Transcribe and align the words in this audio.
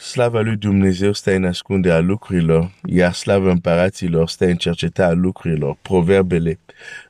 Slava 0.00 0.40
lui 0.40 0.56
Dumnezeu 0.56 1.12
stă 1.12 1.34
în 1.34 1.44
ascunde 1.44 1.90
a 1.90 1.98
lucrurilor, 1.98 2.72
iar 2.84 3.12
slava 3.12 3.50
împăraților 3.50 4.28
stă 4.28 4.46
în 4.46 4.56
cerceta 4.56 5.06
a 5.06 5.12
lucrurilor. 5.12 5.76
Proverbele 5.82 6.58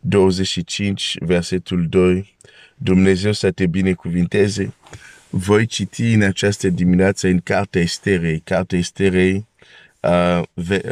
25, 0.01 1.17
versetul 1.21 1.87
2. 1.89 2.37
Dumnezeu 2.77 3.33
să 3.33 3.51
te 3.51 3.67
binecuvinteze. 3.67 4.75
Voi 5.29 5.67
citi 5.67 6.13
în 6.13 6.23
această 6.23 6.69
dimineață 6.69 7.27
în 7.27 7.41
Cartea 7.41 7.81
Esterei, 7.81 8.41
Cartea 8.45 8.79
Esterei, 8.79 9.47
uh, 10.01 10.43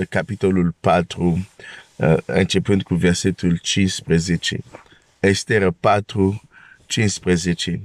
capitolul 0.08 0.74
4, 0.80 1.48
uh, 1.96 2.16
începând 2.24 2.82
cu 2.82 2.94
versetul 2.94 3.58
15. 3.62 4.58
Estera 5.20 5.70
4, 5.80 6.42
15. 6.86 7.80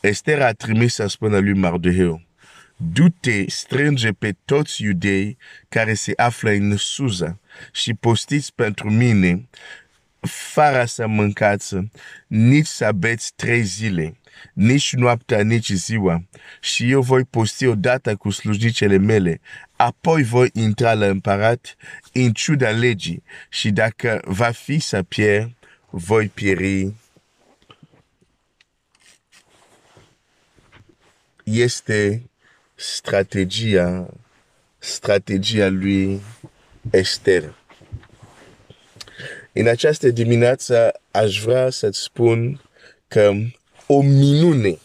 Estera 0.00 0.46
a 0.46 0.52
trimis 0.52 0.94
să 0.94 1.06
spună 1.06 1.38
lui 1.38 1.54
Mardoheu, 1.54 2.20
du-te 2.92 3.50
strânge 3.50 4.12
pe 4.12 4.36
toți 4.44 4.82
iudei 4.82 5.36
care 5.68 5.94
se 5.94 6.12
află 6.16 6.50
în 6.50 6.76
Suza 6.76 7.38
și 7.72 7.94
postiți 7.94 8.54
pentru 8.54 8.90
mine 8.90 9.48
fără 10.20 10.84
să 10.84 11.06
mâncați, 11.06 11.74
nici 12.26 12.66
să 12.66 12.92
beți 12.92 13.32
trei 13.36 13.62
zile, 13.62 14.16
nici 14.52 14.92
noaptea, 14.92 15.42
nici 15.42 15.70
ziua, 15.72 16.24
și 16.60 16.90
eu 16.90 17.00
voi 17.00 17.24
posti 17.24 17.66
odată 17.66 18.16
cu 18.16 18.30
slujicele 18.30 18.96
mele, 18.96 19.40
apoi 19.76 20.22
voi 20.22 20.50
intra 20.52 20.94
la 20.94 21.06
împărat 21.06 21.76
în 22.12 22.32
ciuda 22.32 22.70
legii 22.70 23.22
și 23.48 23.70
dacă 23.70 24.20
va 24.24 24.50
fi 24.50 24.78
să 24.78 25.02
pierd, 25.02 25.52
voi 25.90 26.28
pieri. 26.28 26.94
Este 31.44 32.22
strategia, 32.82 34.06
strategia 34.78 35.68
lui 35.68 36.20
Esther. 36.90 37.54
În 39.52 39.66
această 39.66 40.08
dimineață 40.08 41.00
aș 41.10 41.40
vrea 41.40 41.70
să-ți 41.70 42.00
spun 42.00 42.60
că 43.08 43.32
o 43.86 44.02
minune, 44.02 44.78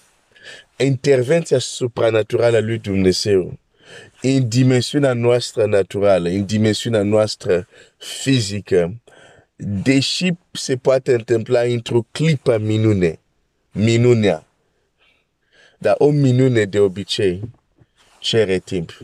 intervenția 0.77 1.59
supranaturală 1.59 2.57
a 2.57 2.61
lui 2.61 2.77
Dumnezeu, 2.77 3.59
în 4.21 4.47
dimensiunea 4.47 5.13
noastră 5.13 5.65
naturală, 5.65 6.29
în 6.29 6.45
dimensiunea 6.45 7.03
noastră 7.03 7.67
fizică, 7.97 9.01
deși 9.55 10.31
se 10.51 10.75
poate 10.75 11.13
întâmpla 11.13 11.61
într-o 11.61 12.05
clipă 12.11 12.57
minune, 12.57 13.19
minunea, 13.71 14.45
dar 15.77 15.95
o 15.97 16.09
minune 16.09 16.65
de 16.65 16.79
obicei 16.79 17.41
cere 18.19 18.59
timp. 18.59 18.97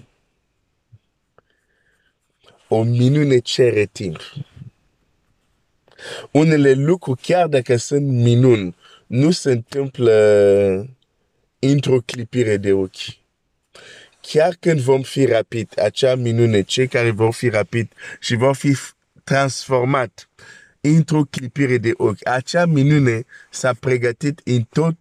O 2.68 2.84
minune 2.84 3.38
cere 3.38 3.86
timp. 3.86 4.20
Unele 6.32 6.74
lucruri, 6.74 7.22
chiar 7.22 7.48
dacă 7.48 7.76
sunt 7.76 8.08
minuni, 8.08 8.76
nu 9.08 9.32
se 9.32 9.52
întâmplă 9.52 10.14
într-o 11.60 12.00
clipire 12.06 12.58
de 12.58 12.74
ochi. 12.74 13.22
Chiar 14.22 14.56
când 14.60 14.80
vom 14.80 15.02
fi 15.02 15.26
rapid, 15.26 15.80
acea 15.80 16.16
minune, 16.16 16.62
cei 16.62 16.88
care 16.88 17.12
vor 17.12 17.34
fi 17.34 17.50
rapid 17.50 17.92
și 18.20 18.36
vor 18.36 18.56
fi 18.56 18.78
transformat 19.24 20.30
într-o 20.82 21.24
clipire 21.30 21.78
de 21.78 21.92
ochi, 21.98 22.28
acea 22.28 22.66
minune 22.66 23.26
s-a 23.50 23.74
pregătit 23.74 24.42
în 24.44 24.64
tot 24.70 24.98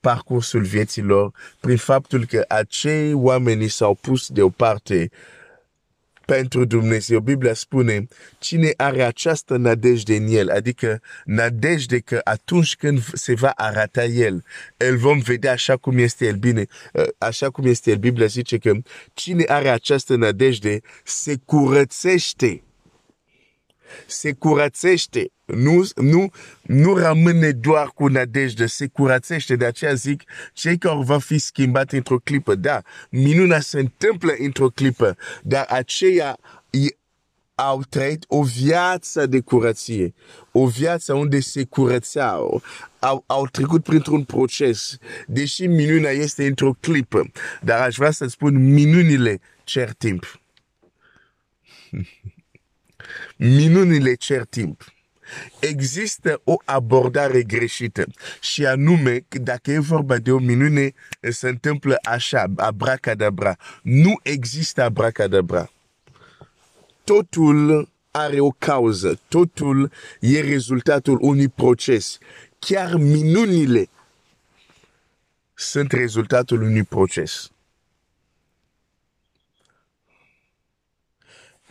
parcursul 0.00 0.62
vieților 0.62 1.32
prin 1.60 1.76
faptul 1.76 2.24
că 2.24 2.44
acei 2.48 3.12
oameni 3.12 3.68
s-au 3.68 3.94
pus 3.94 4.28
deoparte 4.28 5.10
pentru 6.24 6.64
Dumnezeu. 6.64 7.20
Biblia 7.20 7.54
spune, 7.54 8.08
cine 8.38 8.72
are 8.76 9.02
această 9.02 9.56
nădejde 9.56 10.16
în 10.16 10.26
el, 10.28 10.50
adică 10.50 11.00
nădejde 11.24 11.98
că 11.98 12.20
atunci 12.24 12.76
când 12.76 13.02
se 13.12 13.34
va 13.34 13.50
arata 13.50 14.04
el, 14.04 14.44
el 14.76 14.96
vom 14.96 15.18
vedea 15.18 15.52
așa 15.52 15.76
cum 15.76 15.98
este 15.98 16.26
el 16.26 16.36
bine, 16.36 16.66
ă, 16.94 17.04
așa 17.18 17.50
cum 17.50 17.66
este 17.66 17.90
el. 17.90 17.96
Biblia 17.96 18.26
zice 18.26 18.58
că 18.58 18.72
cine 19.14 19.44
are 19.46 19.68
această 19.68 20.16
nădejde 20.16 20.80
se 21.04 21.36
curățește 21.44 22.62
se 24.06 24.32
curățește, 24.32 25.30
nu, 25.54 25.84
nu, 25.96 26.30
nu 26.62 26.96
rămâne 26.96 27.50
doar 27.50 27.86
cu 27.94 28.06
nădejde, 28.06 28.66
se 28.66 28.86
curățește. 28.86 29.56
De 29.56 29.64
aceea 29.64 29.94
zic, 29.94 30.22
cei 30.52 30.78
care 30.78 30.98
vor 31.02 31.20
fi 31.20 31.38
schimbați 31.38 31.94
într-o 31.94 32.18
clipă, 32.18 32.54
da, 32.54 32.82
minunea 33.10 33.60
se 33.60 33.78
întâmplă 33.78 34.32
într-o 34.38 34.68
clipă, 34.68 35.16
dar 35.42 35.66
aceia 35.68 36.38
au 37.54 37.82
trăit 37.88 38.24
o 38.28 38.42
viață 38.42 39.26
de 39.26 39.40
curăție, 39.40 40.14
o 40.52 40.66
viață 40.66 41.14
unde 41.14 41.40
se 41.40 41.64
curățeau, 41.64 42.62
au, 42.98 43.24
au 43.26 43.46
trecut 43.46 43.82
printr-un 43.82 44.24
proces. 44.24 44.98
Deși 45.26 45.66
minunea 45.66 46.10
este 46.10 46.46
într-o 46.46 46.76
clipă, 46.80 47.30
dar 47.62 47.80
aș 47.80 47.96
vrea 47.96 48.10
să 48.10 48.26
spun, 48.26 48.72
minunile 48.72 49.40
cer 49.64 49.92
timp. 49.92 50.40
minunile 53.36 54.14
cer 54.14 54.44
timp. 54.44 54.84
Există 55.60 56.40
o 56.44 56.56
abordare 56.64 57.42
greșită 57.42 58.04
și 58.40 58.66
anume 58.66 59.24
că 59.28 59.38
dacă 59.38 59.70
e 59.70 59.78
vorba 59.78 60.18
de 60.18 60.32
o 60.32 60.38
minune, 60.38 60.92
se 61.20 61.48
întâmplă 61.48 61.98
așa, 62.02 62.46
abracadabra. 62.56 63.56
Nu 63.82 64.20
există 64.22 64.82
abracadabra. 64.82 65.70
Totul 67.04 67.88
are 68.10 68.40
o 68.40 68.50
cauză, 68.50 69.20
totul 69.28 69.92
e 70.20 70.40
rezultatul 70.40 71.18
unui 71.20 71.48
proces. 71.48 72.18
Chiar 72.58 72.94
minunile 72.94 73.88
sunt 75.54 75.92
rezultatul 75.92 76.62
unui 76.62 76.82
proces. 76.82 77.50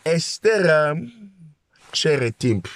Estera 0.02 0.94
cere 1.90 2.30
timp. 2.30 2.66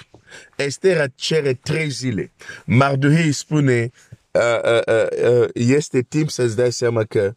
Estera 0.55 1.07
cere 1.07 1.53
trei 1.53 1.89
zile. 1.89 2.31
Mardohei 2.65 3.31
spune, 3.31 3.91
uh, 4.31 4.41
uh, 4.63 4.79
uh, 4.87 5.41
uh, 5.41 5.49
este 5.53 6.01
timp 6.01 6.29
să-ți 6.29 6.55
dai 6.55 6.71
seama 6.71 7.03
că 7.03 7.35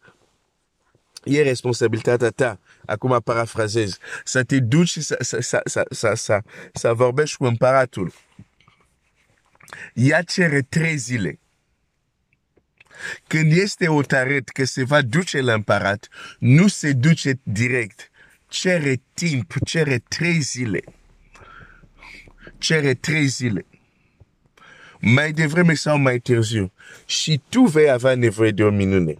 e 1.24 1.42
responsabilitatea 1.42 2.30
ta. 2.30 2.60
Acum 2.86 3.20
parafrazez. 3.24 3.98
Să 4.24 4.42
te 4.44 4.58
duci 4.60 4.88
și 4.88 5.00
să, 5.00 5.16
să, 5.20 5.40
să, 5.40 5.60
să, 5.64 5.86
să, 5.90 6.12
să, 6.14 6.40
să 6.72 6.92
vorbești 6.92 7.36
cu 7.36 7.44
împăratul. 7.44 8.12
Ea 9.94 10.22
cere 10.22 10.62
trei 10.62 10.96
zile. 10.96 11.38
Când 13.26 13.52
este 13.52 13.88
otaret 13.88 14.48
că 14.48 14.64
se 14.64 14.84
va 14.84 15.02
duce 15.02 15.40
la 15.40 15.52
împărat, 15.52 16.08
nu 16.38 16.68
se 16.68 16.92
duce 16.92 17.40
direct. 17.42 18.10
Cere 18.48 19.00
timp, 19.14 19.54
cere 19.64 20.02
trei 20.08 20.40
zile 20.40 20.80
cere 22.58 22.94
trei 22.94 23.26
zile. 23.26 23.66
Mai 25.00 25.32
devreme 25.32 25.74
sau 25.74 25.98
mai 25.98 26.18
târziu. 26.18 26.72
Și 27.06 27.40
tu 27.48 27.62
vei 27.62 27.90
avea 27.90 28.14
nevoie 28.14 28.50
de 28.50 28.62
o 28.62 28.70
minune. 28.70 29.14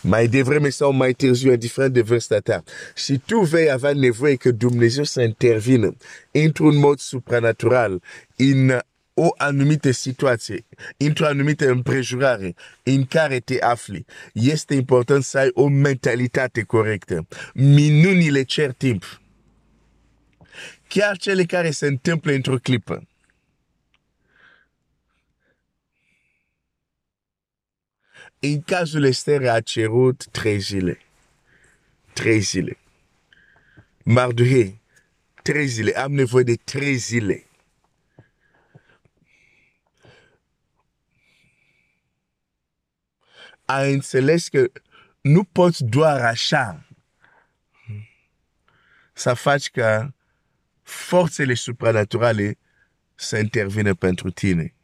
Mai 0.00 0.26
devreme 0.26 0.68
sau 0.68 0.92
mai 0.92 1.12
târziu, 1.12 1.52
indiferent 1.52 1.92
de 1.92 2.00
vârsta 2.00 2.38
ta. 2.38 2.62
Și 2.94 3.20
tu 3.26 3.40
vei 3.40 3.70
avea 3.70 3.92
nevoie 3.92 4.34
că 4.34 4.50
Dumnezeu 4.50 5.04
să 5.04 5.22
intervină 5.22 5.96
într-un 6.30 6.76
mod 6.76 6.98
supranatural 6.98 8.02
în 8.36 8.78
o 9.14 9.28
anumită 9.36 9.90
situație, 9.90 10.66
într-o 10.96 11.26
anumită 11.26 11.70
împrejurare 11.70 12.54
în 12.82 13.04
care 13.04 13.38
te 13.38 13.60
afli. 13.60 14.04
Este 14.32 14.74
important 14.74 15.24
să 15.24 15.38
ai 15.38 15.50
o 15.52 15.68
mentalitate 15.68 16.62
corectă. 16.62 17.26
Minunile 17.54 18.42
cer 18.42 18.72
timp 18.72 19.04
chiar 20.88 21.16
cele 21.16 21.44
care 21.44 21.70
se 21.70 21.86
întâmplă 21.86 22.32
într-o 22.32 22.58
clipă. 22.58 23.08
În 28.38 28.62
cazul 28.62 29.04
Esther 29.04 29.48
a 29.48 29.60
cerut 29.60 30.26
trei 30.26 30.58
zile. 30.58 30.98
Trei 32.12 32.40
zile. 32.40 32.78
Mardohei, 34.04 34.80
trei 35.42 35.66
zile. 35.66 35.92
Am 35.96 36.12
nevoie 36.12 36.44
de 36.44 36.54
trei 36.54 36.94
zile. 36.94 37.46
A 43.64 43.82
înțeles 43.82 44.48
că 44.48 44.70
nu 45.20 45.44
poți 45.44 45.84
doar 45.84 46.20
așa 46.20 46.86
să 49.12 49.34
faci 49.34 49.70
ca 49.70 50.14
forțele 50.84 51.54
supranaturale 51.54 52.58
să 53.14 53.38
intervină 53.38 53.94
pentru 53.94 54.30
tine. 54.30 54.74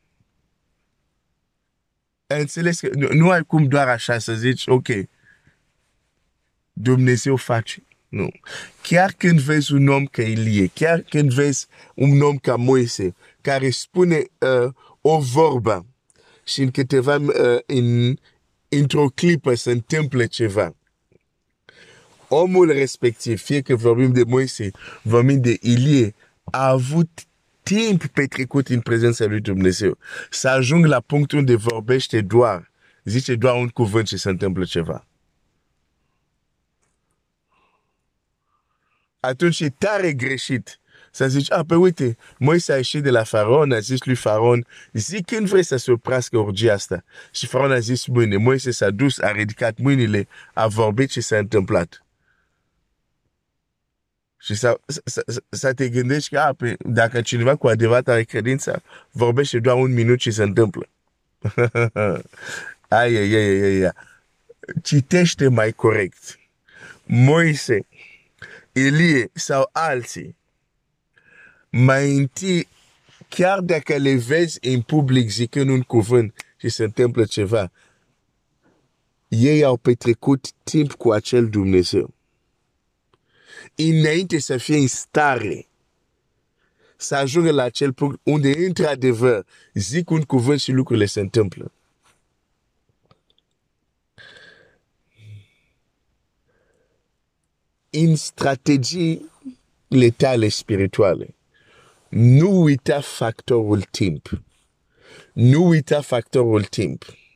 Înțeles 2.27 2.81
că 2.81 2.89
nu, 2.93 3.09
nu 3.13 3.31
ai 3.31 3.45
cum 3.45 3.69
doar 3.69 3.89
așa 3.89 4.19
să 4.19 4.35
zici, 4.35 4.67
ok, 4.67 4.89
Dumnezeu 6.73 7.37
face. 7.37 7.83
Nu. 8.09 8.31
Chiar 8.83 9.13
când 9.17 9.41
vezi 9.41 9.73
un 9.73 9.89
om 9.89 10.05
ca 10.05 10.23
Ilie, 10.23 10.67
chiar 10.67 11.01
când 11.01 11.33
vezi 11.33 11.67
un 11.95 12.21
om 12.21 12.37
ca 12.37 12.57
Moise, 12.57 13.15
care 13.41 13.71
spune 13.71 14.25
uh, 14.39 14.73
o 15.01 15.19
vorbă 15.19 15.87
și 16.45 16.63
în 16.63 16.71
câteva, 16.71 17.15
uh, 17.17 17.59
în, 17.67 18.17
într-o 18.69 19.07
clipă 19.15 19.55
se 19.55 19.71
întâmplă 19.71 20.27
ceva. 20.27 20.75
Omul 22.33 22.73
respectiv, 22.73 23.41
fie 23.41 23.61
că 23.61 23.77
vorbim 23.77 24.13
de 24.13 24.25
Moise, 24.25 24.71
vorbim 25.03 25.41
de 25.41 25.59
Ilie, 25.61 26.15
a 26.45 26.69
avut 26.69 27.09
timp 27.63 28.07
petrecut 28.07 28.69
în 28.69 28.81
prezența 28.81 29.25
lui 29.25 29.41
Dumnezeu. 29.41 29.99
Să 30.31 30.49
ajung 30.49 30.85
la 30.85 31.01
punctul 31.01 31.39
unde 31.39 31.55
vorbește 31.55 32.21
doar, 32.21 32.71
zice 33.05 33.35
doar 33.35 33.55
un 33.55 33.69
cuvânt 33.69 34.09
și 34.09 34.17
se 34.17 34.29
întâmplă 34.29 34.65
ceva. 34.65 35.07
Atunci 39.21 39.61
e 39.61 39.69
tare 39.69 40.13
greșit 40.13 40.81
să 41.11 41.29
zici, 41.29 41.53
ah, 41.53 41.65
pe 41.67 41.75
uite, 41.75 42.17
Moise 42.39 42.73
a 42.73 42.77
ieșit 42.77 43.03
de 43.03 43.11
la 43.11 43.23
faraon, 43.23 43.73
a 43.73 43.79
zis 43.79 44.05
lui 44.05 44.15
faraon, 44.15 44.67
zi 44.93 45.23
când 45.23 45.49
vrei 45.49 45.65
să 45.65 45.77
se 45.77 45.91
oprească 45.91 46.39
orgia 46.39 46.73
asta. 46.73 47.05
Și 47.33 47.47
faraon 47.47 47.73
a 47.73 47.79
zis 47.79 48.07
mâine, 48.07 48.37
Moise 48.37 48.71
s-a 48.71 48.91
dus, 48.91 49.19
a 49.19 49.31
ridicat 49.31 49.79
mâinile, 49.79 50.29
a 50.55 50.67
vorbit 50.67 51.11
și 51.11 51.21
s-a 51.21 51.37
întâmplat. 51.37 52.05
Și 54.43 54.55
să, 54.55 54.81
să, 55.05 55.43
să 55.49 55.73
te 55.73 55.89
gândești 55.89 56.35
că, 56.35 56.39
a, 56.39 56.53
pe, 56.53 56.77
dacă 56.79 57.21
cineva 57.21 57.57
cu 57.57 57.67
adevărat 57.67 58.09
are 58.09 58.23
credință, 58.23 58.83
vorbește 59.11 59.59
doar 59.59 59.77
un 59.77 59.93
minut 59.93 60.21
și 60.21 60.31
se 60.31 60.43
întâmplă. 60.43 60.89
ai, 62.89 63.17
ai, 63.17 63.35
ai, 63.35 63.61
ai, 63.61 63.83
ai. 63.83 63.93
Citește 64.83 65.49
mai 65.49 65.73
corect. 65.73 66.39
Moise, 67.05 67.87
Elie 68.73 69.31
sau 69.33 69.69
alții, 69.73 70.37
mai 71.71 72.17
întâi, 72.17 72.69
chiar 73.29 73.61
dacă 73.61 73.97
le 73.97 74.15
vezi 74.15 74.59
în 74.61 74.81
public 74.81 75.31
zicând 75.31 75.69
un 75.69 75.83
cuvânt 75.83 76.35
și 76.57 76.69
se 76.69 76.85
întâmplă 76.85 77.25
ceva, 77.25 77.73
ei 79.29 79.65
au 79.65 79.77
petrecut 79.77 80.53
timp 80.63 80.93
cu 80.93 81.13
acel 81.13 81.49
Dumnezeu 81.49 82.15
înainte 83.89 84.39
să 84.39 84.57
fie 84.57 84.77
în 84.77 84.87
stare 84.87 85.65
să 87.01 87.15
ajungă 87.15 87.51
la 87.51 87.63
acel 87.63 87.93
punct 87.93 88.21
unde, 88.23 88.67
într-adevăr, 88.67 89.47
zic 89.75 90.11
un 90.11 90.23
cuvânt 90.23 90.61
și 90.61 90.73
lucrurile 90.73 91.07
se 91.07 91.21
întâmplă. 91.21 91.73
În 97.91 98.17
strategiile 98.17 99.21
tale 100.17 100.49
spirituale, 100.49 101.35
nu 102.09 102.63
uita 102.63 103.01
factorul 103.01 103.83
timp. 103.83 104.43
Nu 105.33 105.67
uita 105.67 106.01
factorul 106.01 106.65
timp 106.65 107.05
o, 107.05 107.30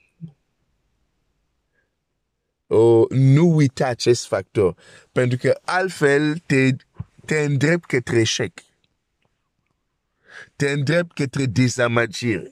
nu 3.09 3.55
uita 3.55 3.87
acest 3.87 4.27
factor, 4.27 4.77
pentru 5.13 5.39
că 5.39 5.61
altfel 5.65 6.39
te, 6.39 6.71
te 7.25 7.39
îndrept 7.41 7.85
către 7.85 8.21
eșec. 8.21 8.53
Te 10.57 10.71
îndrept 10.71 11.13
către 11.15 11.45
dezamăgire. 11.47 12.51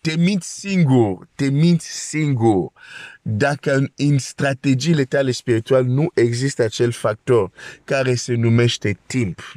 Te 0.00 0.16
minți 0.16 0.58
singur, 0.58 1.28
te 1.34 1.48
minți 1.48 2.08
singur. 2.08 2.72
Dacă 3.22 3.92
în 3.96 4.18
strategiile 4.18 5.04
tale 5.04 5.30
spirituale 5.30 5.86
nu 5.86 6.10
există 6.14 6.62
acel 6.62 6.90
factor 6.90 7.52
care 7.84 8.14
se 8.14 8.34
numește 8.34 8.98
timp. 9.06 9.52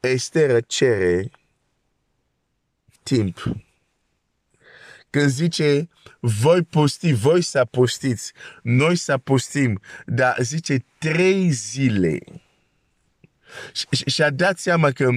Esther 0.00 0.64
cere 0.66 1.30
timp. 3.02 3.63
Când 5.14 5.30
zice, 5.30 5.88
voi 6.20 6.62
posti, 6.62 7.12
voi 7.12 7.42
să 7.42 7.64
postiți, 7.64 8.32
noi 8.62 8.96
să 8.96 9.18
postim, 9.18 9.80
dar 10.06 10.36
zice 10.40 10.84
trei 10.98 11.50
zile. 11.50 12.18
Și 14.06 14.22
a 14.22 14.30
dat 14.30 14.58
seama 14.58 14.90
că 14.90 15.10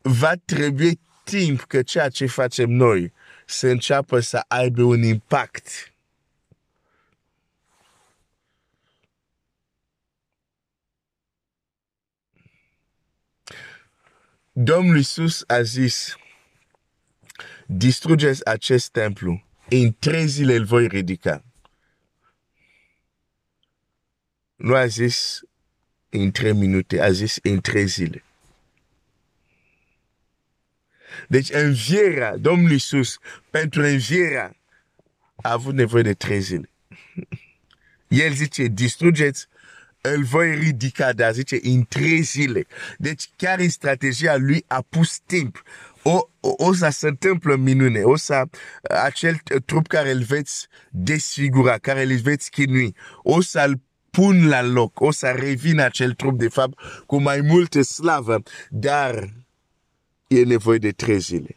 va 0.00 0.32
trebui 0.44 1.00
timp 1.24 1.62
că 1.62 1.82
ceea 1.82 2.08
ce 2.08 2.26
facem 2.26 2.70
noi 2.70 3.12
să 3.46 3.66
înceapă 3.66 4.20
să 4.20 4.44
aibă 4.48 4.82
un 4.82 5.02
impact. 5.02 5.92
Domnul 14.52 14.96
Iisus 14.96 15.44
a 15.46 15.62
zis, 15.62 16.19
distrugeți 17.72 18.44
acest 18.46 18.90
templu, 18.90 19.44
în 19.68 19.94
trei 19.98 20.26
zile 20.26 20.54
îl 20.54 20.64
voi 20.64 20.86
ridica. 20.86 21.44
Nu 24.56 24.74
a 24.74 24.86
zis 24.86 25.40
în 26.08 26.30
trei 26.30 26.52
minute, 26.52 27.02
a 27.02 27.10
zis 27.10 27.36
în 27.42 27.60
trei 27.60 27.86
zile. 27.86 28.24
Deci 31.28 31.50
învierea, 31.50 32.36
Domnul 32.36 32.70
Iisus, 32.70 33.18
pentru 33.50 33.82
învierea, 33.82 34.56
a 35.36 35.52
avut 35.52 35.74
nevoie 35.74 36.02
de 36.02 36.14
trei 36.14 36.40
zile. 36.40 36.70
El 38.08 38.32
zice, 38.32 38.66
distrugeți, 38.66 39.48
îl 40.00 40.22
voi 40.22 40.54
ridica, 40.54 41.12
dar 41.12 41.32
zice, 41.32 41.58
în 41.62 41.84
trei 41.84 42.20
zile. 42.20 42.66
Deci 42.98 43.30
chiar 43.36 43.58
în 43.58 43.68
strategia 43.68 44.36
lui 44.36 44.64
a 44.66 44.80
pus 44.80 45.18
timp 45.18 45.62
o, 46.02 46.28
o, 46.40 46.54
o 46.56 46.72
să 46.72 46.88
se 46.90 47.08
întâmplă 47.08 47.56
minune, 47.56 48.02
o 48.02 48.16
să 48.16 48.42
acel 49.04 49.40
trup 49.64 49.86
care 49.86 50.10
îl 50.10 50.22
veți 50.22 50.66
desfigura, 50.90 51.78
care 51.78 52.02
îl 52.02 52.16
veți 52.16 52.50
chinui, 52.50 52.96
o 53.22 53.40
să-l 53.40 53.80
pun 54.10 54.48
la 54.48 54.62
loc, 54.62 55.00
o 55.00 55.10
să 55.10 55.26
revină 55.26 55.82
acel 55.82 56.12
trup 56.12 56.38
de 56.38 56.48
fapt 56.48 56.78
cu 57.06 57.20
mai 57.20 57.40
multă 57.40 57.82
slavă, 57.82 58.42
dar 58.70 59.32
e 60.26 60.44
nevoie 60.44 60.78
de 60.78 60.90
trei 60.90 61.18
zile. 61.18 61.56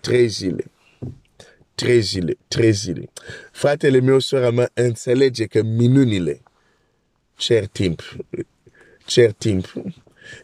Trei 0.00 0.28
zile. 0.28 0.64
Trei 1.74 2.00
zile, 2.00 2.36
trei 2.48 2.72
zile. 2.72 3.10
Fratele 3.52 4.00
meu, 4.00 4.18
sora 4.18 4.50
mea, 4.50 4.70
înțelege 4.74 5.46
că 5.46 5.62
minunile 5.62 6.42
cer 7.36 7.66
timp. 7.66 8.16
Cer 9.04 9.32
timp. 9.32 9.72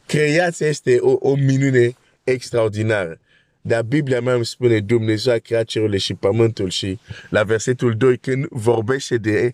Creația 0.07 0.67
este 0.67 0.99
o, 1.01 1.17
o 1.21 1.35
minune 1.35 1.97
extraordinară. 2.25 3.21
Dar 3.61 3.83
Biblia 3.83 4.21
mea 4.21 4.35
îmi 4.35 4.47
spune 4.47 4.81
Dumnezeu 4.81 5.33
a 5.33 5.39
creat 5.39 5.65
cerurile 5.65 5.99
și 5.99 6.15
pământul 6.15 6.71
și 6.71 6.99
la 7.29 7.43
versetul 7.43 7.97
2 7.97 8.19
când 8.19 8.47
vorbește 8.47 9.17
de, 9.17 9.53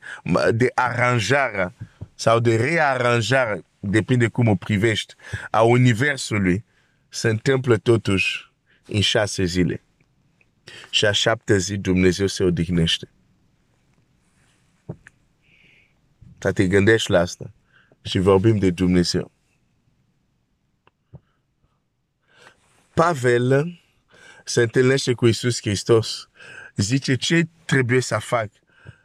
de 0.51 0.71
aranjarea 0.75 1.75
sau 2.15 2.41
de 2.41 2.57
rearanjare, 2.57 3.65
depinde 3.81 4.29
cum 4.29 4.49
o 4.49 4.55
privești, 4.55 5.15
a 5.51 5.63
universului, 5.63 6.65
se 7.09 7.29
întâmplă 7.29 7.77
totuși 7.77 8.53
în 8.87 9.01
șase 9.01 9.45
zile. 9.45 9.83
Și 10.91 11.07
a 11.07 11.13
șapte 11.13 11.59
zi 11.59 11.77
Dumnezeu 11.77 12.27
se 12.27 12.45
odihnește. 12.45 13.09
Să 16.39 16.53
te 16.53 16.67
gândești 16.67 17.11
la 17.11 17.21
asta 17.21 17.53
și 18.03 18.19
vorbim 18.19 18.59
de 18.59 18.71
Dumnezeu. 18.71 19.31
Pavel 22.97 23.81
se 24.45 24.63
întâlnește 24.63 25.13
cu 25.13 25.27
Isus 25.27 25.61
Hristos. 25.61 26.29
Zice 26.77 27.15
ce 27.15 27.49
trebuie 27.65 28.01
să 28.01 28.19
fac. 28.21 28.49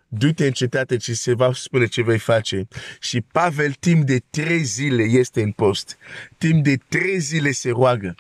Du-te 0.08 0.46
în 0.46 0.52
cetate 0.52 0.98
și 0.98 1.14
se 1.14 1.34
va 1.34 1.54
spune 1.54 1.86
ce 1.86 2.02
vei 2.02 2.18
face. 2.18 2.68
Și 3.00 3.22
Pavel 3.22 3.72
timp 3.72 4.06
de 4.06 4.22
trei 4.30 4.64
zile 4.64 5.04
este 5.04 5.42
în 5.42 5.52
post. 5.52 5.98
Timp 6.38 6.64
de 6.64 6.78
trei 6.88 7.20
zile 7.20 7.52
se 7.52 7.70
roagă. 7.70 8.16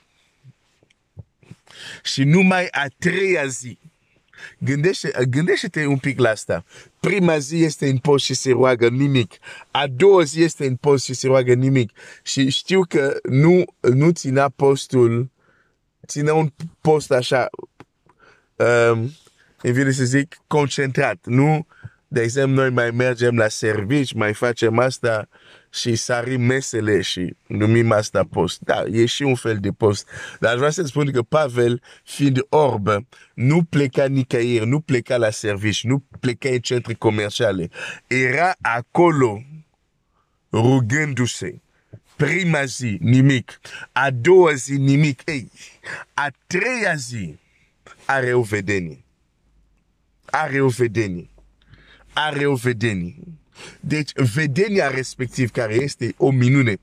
Și 2.04 2.24
numai 2.24 2.68
a 2.72 2.86
treia 3.00 3.46
zi, 3.46 3.78
Gândește, 4.58 5.26
gândește-te 5.30 5.86
un 5.86 5.98
pic 5.98 6.20
la 6.20 6.30
asta. 6.30 6.66
Prima 7.00 7.38
zi 7.38 7.64
este 7.64 7.90
în 7.90 7.98
post 7.98 8.26
și 8.26 8.34
se 8.34 8.52
roagă 8.52 8.90
nimic. 8.90 9.34
A 9.72 9.88
doua 9.88 10.24
zi 10.24 10.42
este 10.42 10.66
în 10.66 10.76
post 10.76 11.06
și 11.06 11.14
se 11.14 11.28
roagă 11.28 11.54
nimic. 11.54 11.92
Și 12.24 12.50
știu 12.50 12.82
că 12.82 13.18
nu, 13.30 13.64
nu 13.80 14.12
ținea 14.12 14.50
postul 14.50 15.32
ține 16.12 16.32
un 16.32 16.52
post 16.82 17.12
așa, 17.12 17.50
um, 18.56 19.12
îmi 19.62 19.74
vine 19.74 19.92
să 19.92 20.04
zic, 20.04 20.38
concentrat. 20.48 21.26
Nu 21.26 21.68
De 22.08 22.22
exemplu, 22.22 22.56
noi 22.56 22.70
mai 22.70 22.92
mergem 22.92 23.38
la 23.38 23.48
servici, 23.48 24.14
mai 24.14 24.34
facem 24.34 24.80
asta 24.80 25.28
și 25.70 25.96
sarim 25.96 26.42
mesele 26.42 27.02
și 27.02 27.36
numim 27.48 27.92
asta 27.92 28.24
post. 28.32 28.60
Da, 28.60 28.84
e 28.92 29.06
și 29.06 29.24
un 29.24 29.36
fel 29.36 29.58
de 29.58 29.72
post. 29.72 30.08
Dar 30.40 30.56
vreau 30.56 30.72
să 30.72 30.84
spun 30.84 31.12
că 31.12 31.22
Pavel, 31.22 31.82
fiind 32.04 32.46
orb, 32.50 32.88
nu 33.34 33.64
pleca 33.64 34.06
nicăieri, 34.06 34.68
nu 34.68 34.80
pleca 34.80 35.18
la 35.18 35.30
servici, 35.30 35.84
nu 35.84 36.04
pleca 36.20 36.50
în 36.50 36.60
centre 36.60 36.94
comerciale. 36.94 37.70
Era 38.08 38.56
acolo 38.62 39.42
rugându-se. 40.52 41.62
Prima 42.22 42.66
zi, 42.66 42.98
nimic. 43.02 43.60
A 43.92 44.10
doua 44.12 44.54
zi, 44.54 44.78
nimic. 44.78 45.22
Ei, 45.26 45.50
a 46.14 46.32
treia 46.48 46.96
zi, 46.96 47.38
are 48.06 48.34
o 48.34 48.42
vedenie. 48.42 49.04
Are 50.26 50.62
o 50.62 50.68
vedenie. 50.68 51.30
Are 52.14 52.46
o 52.46 52.56
vedenie. 52.56 53.16
Deci, 53.80 54.12
vedenia 54.34 54.88
respectiv, 54.88 55.52
care 55.52 55.74
este 55.74 56.14
o 56.18 56.32
minune, 56.32 56.80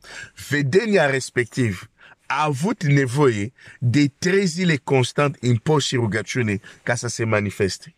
vedenia 0.49 1.07
respectiv 1.07 1.91
a 2.27 2.45
avut 2.45 2.85
nevoie 2.85 3.53
de 3.79 4.13
trei 4.19 4.47
zile 4.47 4.77
constant 4.77 5.37
în 5.41 5.57
post 5.57 5.87
și 5.87 5.97
rugăciune 5.97 6.61
ca 6.83 6.95
să 6.95 7.09
se 7.09 7.25
manifeste. 7.25 7.95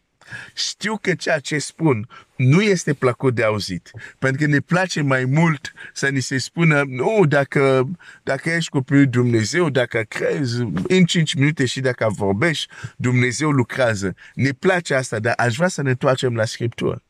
Știu 0.55 0.97
că 0.97 1.15
ceea 1.15 1.39
ce 1.39 1.59
spun 1.59 2.09
nu 2.37 2.63
este 2.63 2.95
plăcut 2.95 3.35
de 3.35 3.45
auzit, 3.45 3.91
pentru 4.19 4.45
că 4.45 4.51
ne 4.51 4.61
place 4.61 5.03
mai 5.03 5.25
mult 5.25 5.73
să 5.93 6.09
ni 6.09 6.21
se 6.21 6.39
spună, 6.39 6.83
nu, 6.87 7.25
dacă, 7.29 7.89
dacă 8.23 8.51
ești 8.51 8.71
copilul 8.71 9.07
Dumnezeu, 9.07 9.71
dacă 9.71 10.01
crezi 10.09 10.61
în 10.89 11.05
5 11.05 11.35
minute 11.35 11.65
și 11.65 11.81
dacă 11.81 12.09
vorbești, 12.09 12.69
Dumnezeu 12.97 13.51
lucrează. 13.51 14.15
Ne 14.35 14.51
place 14.51 14.95
asta, 14.95 15.19
dar 15.19 15.35
aș 15.37 15.57
vrea 15.57 15.69
să 15.69 15.83
ne 15.83 15.91
întoarcem 15.91 16.35
la 16.35 16.45
Scriptură. 16.45 17.03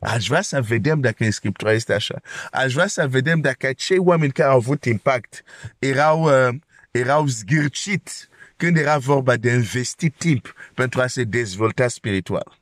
Aș 0.00 0.26
vrea 0.26 0.42
să 0.42 0.60
vedem 0.60 1.00
dacă 1.00 1.24
în 1.24 1.30
Scriptura 1.30 1.72
este 1.72 1.92
așa. 1.94 2.20
Aș 2.50 2.72
vrea 2.72 2.86
să 2.86 3.08
vedem 3.08 3.40
dacă 3.40 3.72
cei 3.72 3.98
oameni 3.98 4.32
care 4.32 4.48
au 4.48 4.56
avut 4.56 4.84
impact 4.84 5.42
erau, 5.78 6.22
uh, 6.22 6.54
erau 6.90 7.26
zgârciți 7.26 8.28
când 8.60 8.76
era 8.76 8.98
vorba 8.98 9.36
de 9.36 9.50
investi 9.50 10.10
timp 10.10 10.54
pentru 10.74 11.00
a 11.00 11.06
se 11.06 11.24
dezvolta 11.24 11.88
spiritual. 11.88 12.58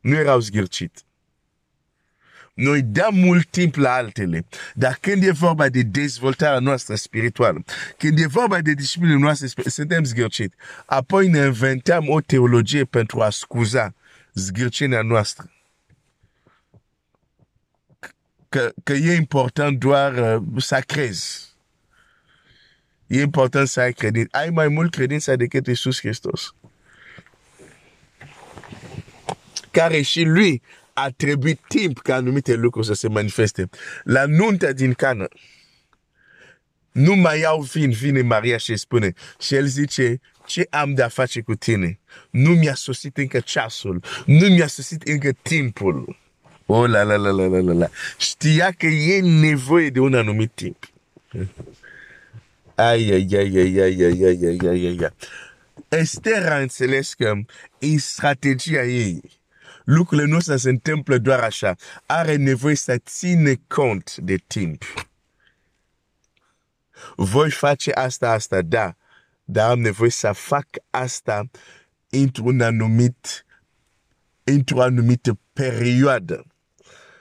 Nu 0.00 0.14
erau 0.14 0.40
zgârciți. 0.40 1.04
Noi 2.54 2.82
dăm 2.82 3.14
mult 3.14 3.50
timp 3.50 3.74
la 3.74 3.92
altele, 3.92 4.46
dar 4.74 4.98
când 5.00 5.22
e 5.22 5.30
vorba 5.30 5.68
de 5.68 5.82
dezvoltarea 5.82 6.58
noastră 6.58 6.94
spirituală, 6.94 7.64
când 7.98 8.18
e 8.18 8.26
vorba 8.26 8.60
de 8.60 8.72
disciplină 8.72 9.18
noastră, 9.18 9.70
suntem 9.70 10.04
zgârciți. 10.04 10.56
Apoi 10.86 11.28
ne 11.28 11.38
inventăm 11.38 12.08
o 12.08 12.20
teologie 12.20 12.84
pentru 12.84 13.20
a 13.20 13.30
scuza 13.30 13.94
zgârcirea 14.34 15.02
noastră 15.02 15.50
că, 18.50 18.72
că 18.82 18.92
e 18.92 19.14
important 19.14 19.78
doar 19.78 20.40
uh, 20.42 20.62
să 20.62 20.82
crezi. 20.86 21.49
E 23.10 23.20
important 23.20 23.68
să 23.68 23.80
ai 23.80 23.92
credință. 23.92 24.36
Ai 24.36 24.50
mai 24.50 24.68
mult 24.68 24.94
credință 24.94 25.36
decât 25.36 25.66
Iisus 25.66 25.98
Hristos. 25.98 26.54
Care 29.70 30.00
și 30.00 30.22
lui 30.22 30.62
a 30.92 31.08
trebuit 31.16 31.60
timp 31.68 31.98
ca 31.98 32.14
anumite 32.14 32.54
lucruri 32.54 32.86
să 32.86 32.92
se 32.92 33.08
manifeste. 33.08 33.68
La 34.04 34.26
nunta 34.26 34.72
din 34.72 34.92
Cana, 34.92 35.28
nu 36.92 37.14
mai 37.14 37.40
iau 37.40 37.60
vin, 37.60 37.90
vine 37.90 38.22
Maria 38.22 38.56
și 38.56 38.76
spune, 38.76 39.12
și 39.40 39.54
el 39.54 39.66
zice, 39.66 40.20
ce 40.46 40.66
am 40.70 40.94
de 40.94 41.02
a 41.02 41.08
face 41.08 41.40
cu 41.40 41.54
tine? 41.54 41.98
Nu 42.30 42.50
mi-a 42.50 42.74
sosit 42.74 43.16
încă 43.16 43.40
ceasul, 43.40 44.02
nu 44.26 44.46
mi-a 44.46 44.66
sosit 44.66 45.02
încă 45.02 45.30
timpul. 45.42 46.16
Oh 46.66 46.88
la 46.88 47.02
la 47.02 47.16
la 47.16 47.30
la 47.30 47.46
la 47.46 47.58
la 47.58 47.72
la. 47.72 47.88
Știa 48.18 48.70
că 48.70 48.86
e 48.86 49.20
nevoie 49.20 49.90
de 49.90 50.00
un 50.00 50.14
anumit 50.14 50.50
timp. 50.54 50.90
Ai, 52.80 53.10
ai, 53.10 53.28
ai, 53.32 53.56
ai, 53.56 53.78
ai, 53.78 54.02
ai, 54.02 54.22
ai, 54.24 54.24
ai, 54.24 54.58
ai, 54.62 54.68
ai, 54.68 54.86
ai. 54.86 55.10
Esther 55.88 56.52
a 56.52 56.58
înțeles 56.58 57.14
că 57.14 57.34
e 57.78 57.98
strategia 57.98 58.82
ei. 58.82 59.40
Lucrurile 59.84 60.26
nu 60.26 60.40
se 60.40 60.68
întâmplă 60.68 61.18
doar 61.18 61.40
așa. 61.40 61.76
Are 62.06 62.36
nevoie 62.36 62.74
să 62.74 62.98
ține 62.98 63.54
cont 63.66 64.16
de 64.16 64.36
timp. 64.46 64.82
Voi 67.16 67.50
face 67.50 67.90
asta, 67.90 68.30
asta, 68.30 68.62
da. 68.62 68.96
Dar 69.44 69.70
am 69.70 69.80
nevoie 69.80 70.10
să 70.10 70.32
fac 70.32 70.66
asta 70.90 71.50
într-un 72.10 72.60
anumit, 72.60 73.46
într-o 74.44 74.82
anumită 74.82 75.38
perioadă 75.52 76.44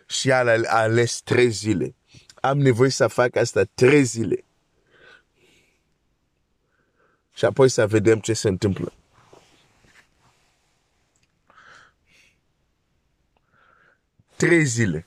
și 0.08 0.32
a 0.32 0.62
ales 0.68 1.22
trei 1.22 1.50
zile. 1.50 1.96
Am 2.42 2.58
nevoie 2.58 2.90
să 2.90 3.08
fac 3.08 3.36
asta 3.36 3.64
trei 3.74 4.04
zile. 4.04 4.44
Și 7.40 7.46
apoi 7.46 7.70
să 7.70 7.88
vedem 7.88 8.20
ce 8.20 8.34
se 8.34 8.48
întâmplă. 8.48 8.94
Trei 14.36 14.66
zile. 14.66 15.06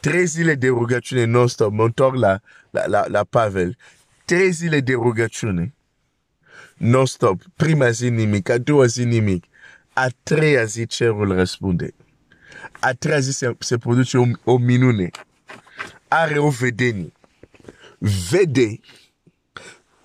Trei 0.00 0.26
zile 0.26 0.54
de 0.54 0.68
rugăciune 0.68 1.24
non-stop. 1.24 1.72
Mă 1.72 1.84
întorc 1.84 2.16
la, 2.16 2.40
la, 2.70 2.86
la, 2.86 3.06
la 3.06 3.24
Pavel. 3.24 3.76
Trei 4.24 4.50
zile 4.50 4.80
de 4.80 4.92
rugăciune 4.92 5.74
non-stop. 6.76 7.42
Prima 7.56 7.90
zi 7.90 8.08
nimic, 8.08 8.48
a 8.48 8.58
doua 8.58 8.86
zi 8.86 9.04
nimic. 9.04 9.44
A 9.92 10.06
treia 10.22 10.64
zi 10.64 10.86
cerul 10.86 11.34
răspunde 11.34 11.94
a 12.80 12.92
treia 12.92 13.20
zi 13.20 13.32
se, 13.32 13.56
se 13.58 13.78
produce 13.78 14.18
o, 14.18 14.24
o 14.44 14.58
minune. 14.58 15.10
Are 16.08 16.38
o 16.38 16.48
vedenie. 16.48 17.12
Vede 18.30 18.80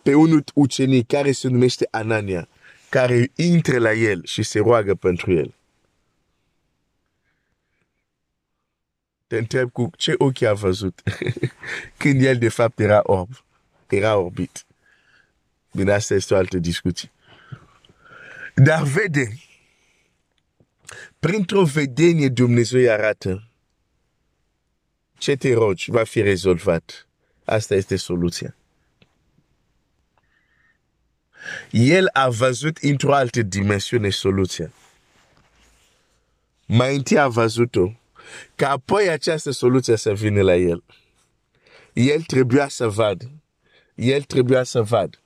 pe 0.07 0.13
un 0.13 0.43
ucenic 0.53 1.07
care 1.07 1.31
se 1.31 1.47
numește 1.47 1.87
Anania, 1.91 2.47
care 2.89 3.31
intră 3.35 3.77
la 3.77 3.93
el 3.93 4.25
și 4.25 4.43
se 4.43 4.59
roagă 4.59 4.95
pentru 4.95 5.31
el. 5.31 5.53
Te 9.27 9.37
întreb 9.37 9.71
cu 9.71 9.89
ce 9.97 10.13
ochi 10.17 10.41
a 10.41 10.53
văzut 10.53 11.03
când 11.97 12.21
el 12.21 12.37
de 12.37 12.49
fapt 12.49 12.79
era 12.79 12.99
orb, 13.03 13.29
era 13.87 14.17
orbit. 14.17 14.65
Bine, 15.71 15.91
asta 15.91 16.13
este 16.13 16.33
o 16.33 16.37
altă 16.37 16.57
discuție. 16.57 17.11
Dar 18.55 18.83
vede 18.83 19.37
printr-o 21.19 21.63
vedenie 21.63 22.29
Dumnezeu 22.29 22.79
îi 22.79 22.89
arată 22.89 23.47
ce 25.17 25.35
te 25.35 25.53
rogi 25.53 25.91
va 25.91 26.03
fi 26.03 26.21
rezolvat. 26.21 27.07
Asta 27.45 27.75
este 27.75 27.95
soluția. 27.95 28.55
El 31.71 32.09
a 32.13 32.29
văzut 32.29 32.77
într-o 32.77 33.13
altă 33.13 33.41
dimensiune 33.41 34.09
soluția. 34.09 34.71
Mai 36.65 36.95
întâi 36.95 37.19
a 37.19 37.27
văzut-o, 37.27 37.91
ca 38.55 38.69
apoi 38.69 39.09
această 39.09 39.51
soluție 39.51 39.95
să 39.95 40.13
vină 40.13 40.41
la 40.41 40.55
el. 40.55 40.83
El 41.93 42.21
trebuia 42.21 42.67
să 42.67 42.87
vadă. 42.87 43.31
El 43.95 44.21
trebuia 44.21 44.63
să 44.63 44.81
vadă. 44.81 45.17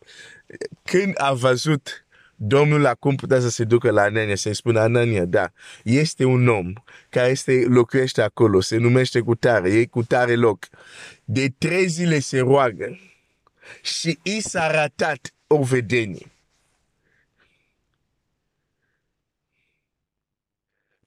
Când 0.84 1.14
a 1.18 1.34
văzut 1.34 2.06
Domnul 2.44 2.86
acum 2.86 3.16
putea 3.16 3.40
să 3.40 3.50
se 3.50 3.64
ducă 3.64 3.92
la 3.92 4.02
Anania 4.02 4.36
să-i 4.36 4.56
spună, 4.56 4.80
Anania, 4.80 5.26
da, 5.26 5.52
este 5.84 6.24
un 6.24 6.48
om 6.48 6.74
care 7.10 7.30
este, 7.30 7.66
locuiește 7.68 8.22
acolo, 8.22 8.60
se 8.62 8.78
numește 8.78 9.20
cu 9.20 9.36
tare, 9.36 9.70
e 9.70 9.86
cu 9.86 10.04
tare 10.04 10.36
loc. 10.36 10.68
De 11.24 11.54
trei 11.58 11.88
zile 11.88 12.20
se 12.20 12.40
roagă 12.40 13.00
și 13.82 14.20
i 14.24 14.40
s-a 14.40 14.72
ratat 14.72 15.34
o 15.52 15.64
vedenie. 15.64 16.32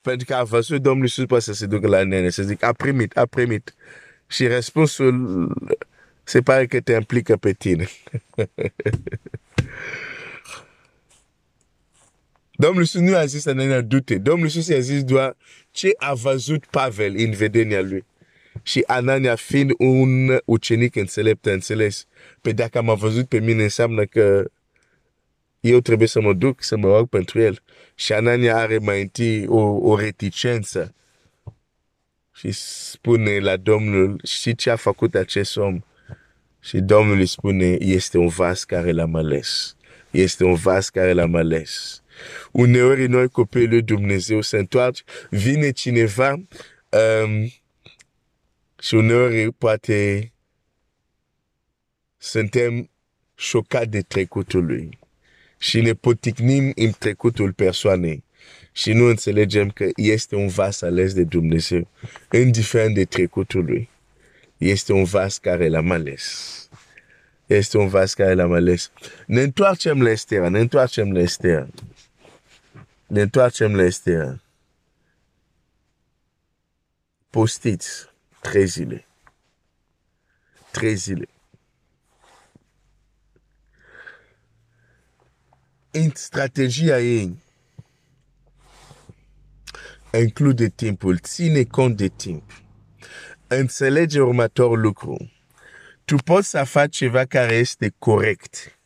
Pentru 0.00 0.26
că 0.26 0.34
a 0.34 0.44
văzut 0.44 0.82
Domnul 0.82 1.02
Iisus 1.02 1.24
poate 1.24 1.44
să 1.44 1.52
se 1.52 1.66
ducă 1.66 1.86
la 1.86 1.96
Anania, 1.96 2.30
să 2.30 2.42
zic, 2.42 2.62
a 2.62 2.72
primit, 2.72 3.16
a 3.16 3.26
primit. 3.26 3.74
Și 4.26 4.46
răspunsul 4.46 5.52
se 6.22 6.40
pare 6.40 6.66
că 6.66 6.80
te 6.80 6.92
implică 6.92 7.36
pe 7.36 7.52
tine. 7.52 7.88
Domnul 12.56 12.80
Iisus 12.80 13.00
nu 13.00 13.16
a 13.16 13.24
zis 13.24 13.42
să 13.42 13.52
ne 13.52 13.80
dute. 13.80 14.18
Domnul 14.18 14.44
Iisus 14.44 14.68
a 14.68 14.78
zis 14.78 15.04
doar 15.04 15.36
ce 15.70 15.90
a 15.96 16.14
văzut 16.14 16.64
Pavel 16.64 17.14
în 17.16 17.30
vedenia 17.30 17.80
lui. 17.80 18.04
Și 18.66 18.82
Anania 18.86 19.34
fiind 19.34 19.70
un 19.78 20.38
ucenic 20.44 20.96
înțelept, 20.96 21.46
a 21.46 21.52
înțeles. 21.52 22.06
Pe 22.40 22.52
dacă 22.52 22.82
m-a 22.82 22.94
văzut 22.94 23.28
pe 23.28 23.40
mine 23.40 23.62
înseamnă 23.62 24.04
că 24.04 24.50
eu 25.60 25.80
trebuie 25.80 26.08
să 26.08 26.20
mă 26.20 26.32
duc 26.32 26.62
să 26.62 26.76
mă 26.76 26.96
rog 26.96 27.08
pentru 27.08 27.40
el. 27.40 27.62
Și 27.94 28.12
Anania 28.12 28.56
are 28.56 28.78
mai 28.78 29.00
întâi 29.00 29.46
o, 29.46 29.60
o 29.60 29.98
reticență. 29.98 30.94
Și 32.34 32.50
spune 32.52 33.38
la 33.38 33.56
Domnul, 33.56 34.20
și 34.24 34.54
ce 34.54 34.70
a 34.70 34.76
făcut 34.76 35.14
acest 35.14 35.56
om? 35.56 35.80
Și 36.60 36.78
Domnul 36.78 37.18
îi 37.18 37.26
spune, 37.26 37.76
este 37.78 38.18
un 38.18 38.28
vas 38.28 38.64
care 38.64 38.92
l-am 38.92 39.14
ales. 39.14 39.76
Este 40.10 40.44
un 40.44 40.54
vas 40.54 40.88
care 40.88 41.12
l-am 41.12 41.34
ales 41.34 42.02
Uneori 42.52 43.06
noi 43.06 43.28
copiii 43.28 43.68
lui 43.68 43.82
Dumnezeu 43.82 44.40
se 44.40 44.58
întoarce, 44.58 45.02
vine 45.30 45.70
cineva 45.70 46.32
um, 46.32 47.52
și 48.84 48.94
uneori 48.94 49.52
poate 49.52 50.32
suntem 52.16 52.90
șocați 53.34 53.88
de 53.88 54.00
trecutul 54.00 54.64
lui 54.64 54.98
și 55.58 55.80
ne 55.80 55.92
poticnim 55.92 56.72
în 56.74 56.90
trecutul 56.98 57.52
persoanei 57.52 58.24
și 58.72 58.92
nu 58.92 59.04
înțelegem 59.04 59.70
că 59.70 59.88
este 59.96 60.36
un 60.36 60.48
vas 60.48 60.80
ales 60.80 61.14
de 61.14 61.24
Dumnezeu, 61.24 61.88
indiferent 62.32 62.94
de 62.94 63.04
trecutul 63.04 63.64
lui. 63.64 63.88
Este 64.56 64.92
un 64.92 65.04
vas 65.04 65.38
care 65.38 65.68
l-am 65.68 65.90
ales. 65.90 66.68
Este 67.46 67.78
un 67.78 67.88
vas 67.88 68.14
care 68.14 68.34
l-am 68.34 68.52
ales. 68.52 68.90
Ne 69.26 69.42
întoarcem 69.42 70.02
la 70.02 70.10
Estera, 70.10 70.48
ne 70.48 70.60
întoarcem 70.60 71.12
la 71.12 71.20
Estera. 71.20 71.68
Ne 73.06 73.20
întoarcem 73.20 73.76
la 73.76 73.82
Estera. 73.82 74.42
Postiți 77.30 78.13
trei 78.50 78.66
zile. 78.66 79.06
Trei 80.70 80.94
zile. 80.94 81.28
În 85.90 86.10
strategia 86.14 87.00
ei, 87.00 87.36
include 90.12 90.68
timpul, 90.68 91.18
ține 91.18 91.62
cont 91.62 91.96
de 91.96 92.08
timp. 92.08 92.62
Înțelege 93.46 94.20
următorul 94.20 94.80
lucru. 94.80 95.32
Tu 96.04 96.16
poți 96.16 96.48
să 96.48 96.64
faci 96.64 96.96
ceva 96.96 97.24
care 97.24 97.54
este 97.54 97.94
corect. 97.98 98.78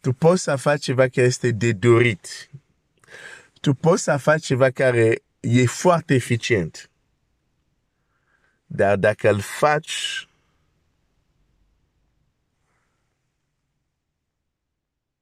Tu 0.00 0.12
poți 0.12 0.42
să 0.42 0.56
faci 0.56 0.82
ceva 0.82 1.08
care 1.08 1.26
este 1.26 1.50
de 1.50 1.72
dorit. 1.72 2.50
Tu 3.60 3.74
poți 3.74 4.02
să 4.02 4.16
faci 4.16 4.44
ceva 4.44 4.70
care 4.70 5.22
e 5.40 5.66
foarte 5.66 6.14
eficient. 6.14 6.90
Dar 8.78 8.96
dacă 8.96 9.30
îl 9.30 9.40
faci 9.40 10.28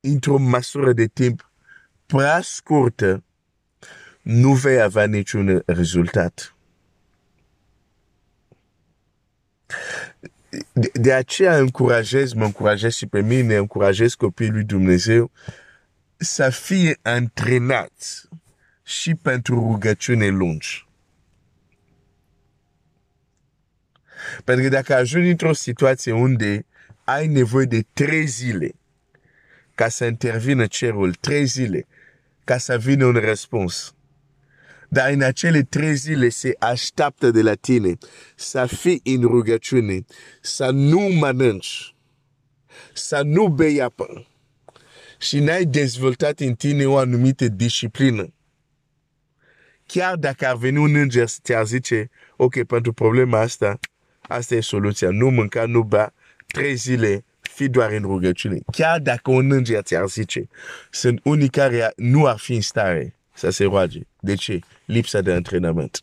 într-o 0.00 0.36
măsură 0.36 0.92
de 0.92 1.06
timp 1.06 1.50
prea 2.06 2.40
scurtă, 2.40 3.24
nu 4.22 4.52
vei 4.52 4.80
avea 4.80 5.06
niciun 5.06 5.62
rezultat. 5.66 6.54
De, 10.72 10.90
de 10.92 11.12
aceea 11.12 11.58
încurajez, 11.58 12.32
mă 12.32 12.44
încurajez 12.44 12.94
și 12.94 13.06
pe 13.06 13.20
mine, 13.20 13.56
încurajez 13.56 14.14
copiii 14.14 14.50
lui 14.50 14.64
Dumnezeu 14.64 15.30
să 16.16 16.50
fie 16.50 16.98
antrenați 17.02 18.28
și 18.82 19.14
pentru 19.14 19.54
rugăciune 19.54 20.28
lungi. 20.28 20.85
Pentru 24.44 24.64
că 24.64 24.70
dacă 24.70 24.94
ajungi 24.94 25.30
într-o 25.30 25.52
situație 25.52 26.12
unde 26.12 26.66
ai 27.04 27.26
nevoie 27.26 27.66
de 27.66 27.84
trei 27.92 28.26
zile 28.26 28.74
ca 29.74 29.88
să 29.88 30.04
intervină 30.04 30.66
cerul, 30.66 31.14
trei 31.14 31.44
zile 31.44 31.86
ca 32.44 32.58
să 32.58 32.78
vină 32.78 33.04
un 33.04 33.16
răspuns, 33.16 33.94
dar 34.88 35.10
în 35.10 35.22
acele 35.22 35.62
trei 35.62 35.94
zile 35.94 36.28
se 36.28 36.56
așteaptă 36.58 37.30
de 37.30 37.42
la 37.42 37.54
tine 37.54 37.92
să 38.34 38.66
fii 38.66 39.00
în 39.04 39.20
rugăciune, 39.20 40.04
să 40.40 40.70
nu 40.70 41.00
mănânci, 41.00 41.94
să 42.92 43.22
nu 43.24 43.48
bei 43.48 43.80
apă 43.80 44.26
și 45.18 45.38
n-ai 45.38 45.64
dezvoltat 45.64 46.40
în 46.40 46.54
tine 46.54 46.86
o 46.86 46.96
anumită 46.96 47.48
disciplină. 47.48 48.34
Chiar 49.86 50.16
dacă 50.16 50.46
ar 50.46 50.56
veni 50.56 50.78
un 50.78 50.94
înger 50.94 51.26
să 51.26 51.38
te 51.42 51.62
zice, 51.64 52.10
ok, 52.36 52.62
pentru 52.62 52.92
problema 52.92 53.40
asta, 53.40 53.78
asta 54.28 54.54
e 54.54 54.60
soluția, 54.60 55.10
nu 55.10 55.30
mânca, 55.30 55.66
nu 55.66 55.82
bea, 55.82 56.14
trei 56.46 56.74
zile, 56.74 57.24
fi 57.40 57.68
doar 57.68 57.90
în 57.92 58.02
rugăciune. 58.02 58.58
Chiar 58.72 59.00
dacă 59.00 59.30
un 59.30 59.50
înger 59.52 59.82
ți-ar 59.82 60.06
zice, 60.06 60.48
sunt 60.90 61.20
unii 61.24 61.48
care 61.48 61.92
nu 61.96 62.26
ar 62.26 62.38
fi 62.38 62.54
în 62.54 62.60
stare 62.60 63.16
să 63.34 63.50
se 63.50 63.64
roage. 63.64 64.00
De 64.20 64.34
ce? 64.34 64.58
Lipsa 64.84 65.20
de 65.20 65.32
antrenament. 65.32 66.02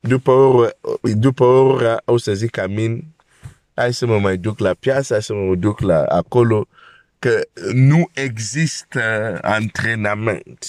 După 0.00 0.30
o 0.30 0.68
după 1.00 1.44
o 1.44 1.62
oră 1.62 2.02
o 2.04 2.16
să 2.16 2.34
zic 2.34 2.58
amin, 2.58 3.04
hai 3.74 3.94
să 3.94 4.06
mă 4.06 4.18
mai 4.18 4.36
duc 4.36 4.58
la 4.58 4.74
piață, 4.74 5.12
hai 5.12 5.22
să 5.22 5.34
mă 5.34 5.54
duc 5.54 5.80
la 5.80 6.04
acolo, 6.04 6.66
că 7.18 7.40
nu 7.72 8.10
există 8.12 9.38
antrenament. 9.42 10.66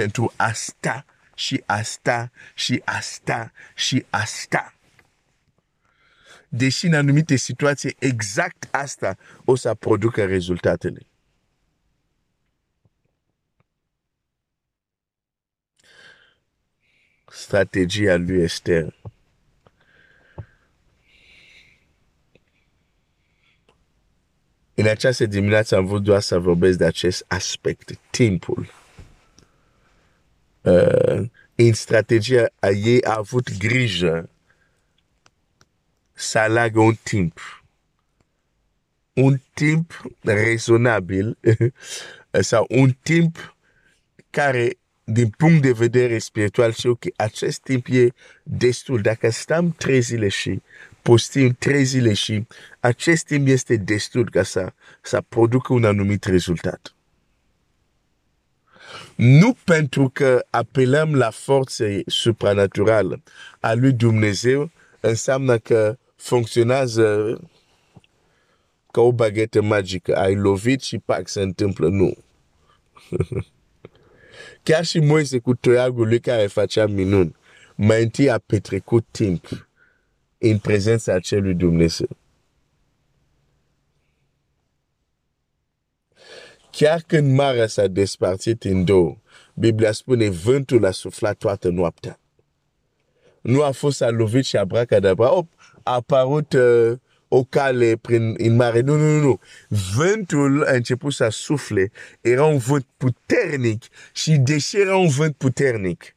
Pentru 0.00 0.32
asta 0.36 1.04
și 1.34 1.62
asta 1.66 2.30
și 2.54 2.82
asta 2.84 3.52
și 3.74 4.04
asta 4.10 4.74
deși 6.48 6.86
în 6.86 6.94
anumite 6.94 7.36
situații 7.36 7.96
exact 7.98 8.68
asta 8.70 9.16
o 9.44 9.54
să 9.54 9.74
producă 9.74 10.24
rezultatele. 10.24 11.06
Strategia 17.26 18.16
lui 18.16 18.42
Esther. 18.42 18.94
În 24.74 24.86
această 24.86 25.26
dimineață 25.26 25.76
am 25.76 25.86
vrut 25.86 26.02
doar 26.02 26.20
să 26.20 26.38
vorbesc 26.38 26.78
de 26.78 26.84
acest 26.84 27.24
aspect, 27.28 27.98
timpul. 28.10 28.79
Uh, 30.62 31.28
în 31.54 31.72
strategia 31.72 32.46
ei 32.84 33.02
a 33.04 33.14
avut 33.16 33.58
grijă 33.58 34.30
să 36.12 36.38
aleagă 36.38 36.80
un 36.80 36.94
timp. 37.02 37.64
Un 39.12 39.40
timp 39.54 40.02
rezonabil 40.20 41.38
sau 42.40 42.66
un 42.68 42.96
timp 43.02 43.56
care, 44.30 44.78
din 45.04 45.28
punct 45.28 45.62
de 45.62 45.72
vedere 45.72 46.18
spiritual, 46.18 46.72
și 46.72 46.86
ok, 46.86 47.02
acest 47.16 47.60
timp 47.60 47.86
e 47.90 48.08
destul. 48.42 49.00
Dacă 49.00 49.30
stăm 49.30 49.70
trei 49.70 50.00
zile 50.00 50.28
și 50.28 50.62
postim 51.02 51.56
trei 51.58 51.84
zile 51.84 52.12
și 52.12 52.46
acest 52.80 53.24
timp 53.24 53.46
este 53.46 53.76
destul 53.76 54.30
ca 54.30 54.42
să, 54.42 54.72
să 55.02 55.20
producă 55.28 55.72
un 55.72 55.84
anumit 55.84 56.24
rezultat. 56.24 56.94
Nu 59.14 59.56
pentru 59.64 60.10
că 60.12 60.44
apelăm 60.50 61.14
la 61.14 61.30
forță 61.30 61.84
supranaturală 62.06 63.22
a 63.60 63.74
lui 63.74 63.92
Dumnezeu, 63.92 64.70
înseamnă 65.00 65.58
că 65.58 65.98
funcționează 66.16 67.38
ca 68.90 69.00
o 69.00 69.12
baghetă 69.12 69.62
magică. 69.62 70.16
Ai 70.16 70.34
lovit 70.34 70.82
și 70.82 70.98
pac, 70.98 71.28
se 71.28 71.40
întâmplă. 71.40 71.88
Nu. 71.88 72.16
Chiar 74.62 74.84
și 74.84 74.98
Moise 74.98 75.38
cu 75.38 75.54
toiagul 75.54 76.08
lui 76.08 76.20
care 76.20 76.46
facea 76.46 76.86
minuni, 76.86 77.36
mai 77.74 78.02
întâi 78.02 78.30
a 78.30 78.38
petrecut 78.38 79.04
timp 79.10 79.68
în 80.38 80.58
prezența 80.58 81.14
acelui 81.14 81.54
Dumnezeu. 81.54 82.08
Chiar 86.70 87.02
când 87.06 87.36
marea 87.36 87.66
s-a 87.66 87.86
despărțit 87.86 88.64
în 88.64 88.84
două, 88.84 89.16
Biblia 89.54 89.92
spune 89.92 90.28
vântul 90.28 90.84
a 90.84 90.90
suflat 90.90 91.36
toată 91.36 91.68
noaptea. 91.68 92.18
Nu 93.40 93.62
a 93.62 93.70
fost 93.70 94.02
a 94.02 94.10
lovit 94.10 94.44
și 94.44 94.56
abracadabra, 94.56 95.36
op, 95.36 95.52
a 95.82 95.92
apărut 95.92 96.52
uh, 96.52 96.92
o 97.28 97.44
cale 97.44 97.96
prin, 97.96 98.34
în 98.38 98.56
mare. 98.56 98.80
Nu, 98.80 98.96
nu, 98.96 99.20
nu. 99.20 99.40
Vântul 99.96 100.64
a 100.64 100.72
început 100.72 101.12
să 101.12 101.28
sufle. 101.28 101.90
Era 102.20 102.44
un 102.44 102.58
vânt 102.58 102.86
puternic 102.96 103.84
și 104.12 104.36
deși 104.36 104.80
era 104.80 104.96
un 104.96 105.08
vânt 105.08 105.34
puternic, 105.36 106.14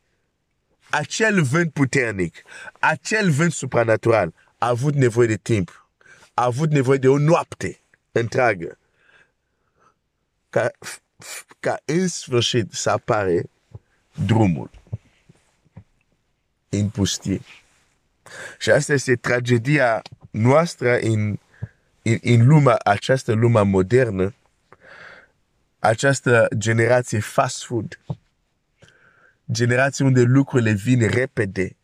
acel 0.90 1.42
vânt 1.42 1.74
puternic, 1.74 2.44
acel 2.80 3.30
vânt 3.30 3.52
supranatural 3.52 4.34
a 4.58 4.68
avut 4.68 4.94
nevoie 4.94 5.28
de 5.28 5.36
timp. 5.36 5.88
A 6.34 6.46
avut 6.46 6.72
nevoie 6.72 6.98
de 6.98 7.08
o 7.08 7.18
noapte 7.18 7.80
întreagă 8.12 8.78
ca, 10.54 10.72
ca 11.60 11.82
în 11.86 12.08
sfârșit 12.08 12.72
să 12.72 12.90
apare 12.90 13.50
drumul. 14.26 14.70
În 16.70 16.90
pustie. 16.90 17.42
Și 18.60 18.72
asta 18.72 18.94
este 18.94 19.16
tragedia 19.16 20.02
noastră 20.32 21.00
în, 21.00 21.38
în, 22.02 22.18
în 22.22 22.48
lumea, 22.48 22.78
această 22.84 23.32
lume 23.34 23.62
modernă, 23.62 24.34
această 25.80 26.48
generație 26.58 27.20
fast 27.20 27.64
food, 27.64 28.00
generație 29.52 30.06
unde 30.06 30.22
lucrurile 30.22 30.72
vin 30.72 31.08
repede, 31.08 31.76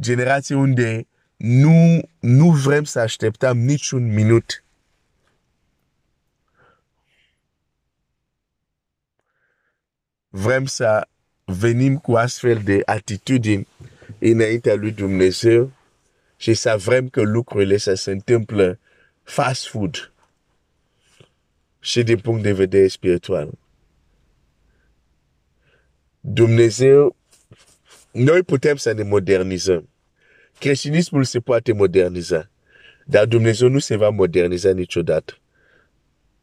generație 0.00 0.54
unde 0.54 1.06
nu, 1.36 2.08
nu 2.20 2.50
vrem 2.50 2.84
să 2.84 2.98
așteptăm 2.98 3.58
niciun 3.58 4.12
minut 4.12 4.64
vrem 10.36 10.66
să 10.66 11.08
venim 11.44 11.98
cu 11.98 12.12
astfel 12.14 12.60
de 12.64 12.82
atitudini 12.84 13.66
înaintea 14.18 14.74
lui 14.74 14.92
Dumnezeu 14.92 15.72
și 16.36 16.54
să 16.54 16.76
vrem 16.84 17.08
că 17.08 17.22
lucrurile 17.22 17.76
să 17.76 17.94
se 17.94 18.10
întâmplă 18.10 18.78
fast 19.22 19.66
food 19.66 20.12
și 21.80 22.02
din 22.02 22.18
punct 22.18 22.42
de 22.42 22.52
vedere 22.52 22.88
spiritual. 22.88 23.50
Dumnezeu, 26.20 27.16
noi 28.10 28.42
putem 28.42 28.76
să 28.76 28.92
ne 28.92 29.02
modernizăm. 29.02 29.88
Creștinismul 30.58 31.24
se 31.24 31.40
poate 31.40 31.72
moderniza, 31.72 32.50
dar 33.04 33.26
Dumnezeu 33.26 33.68
nu 33.68 33.78
se 33.78 33.96
va 33.96 34.08
moderniza 34.08 34.72
niciodată. 34.72 35.38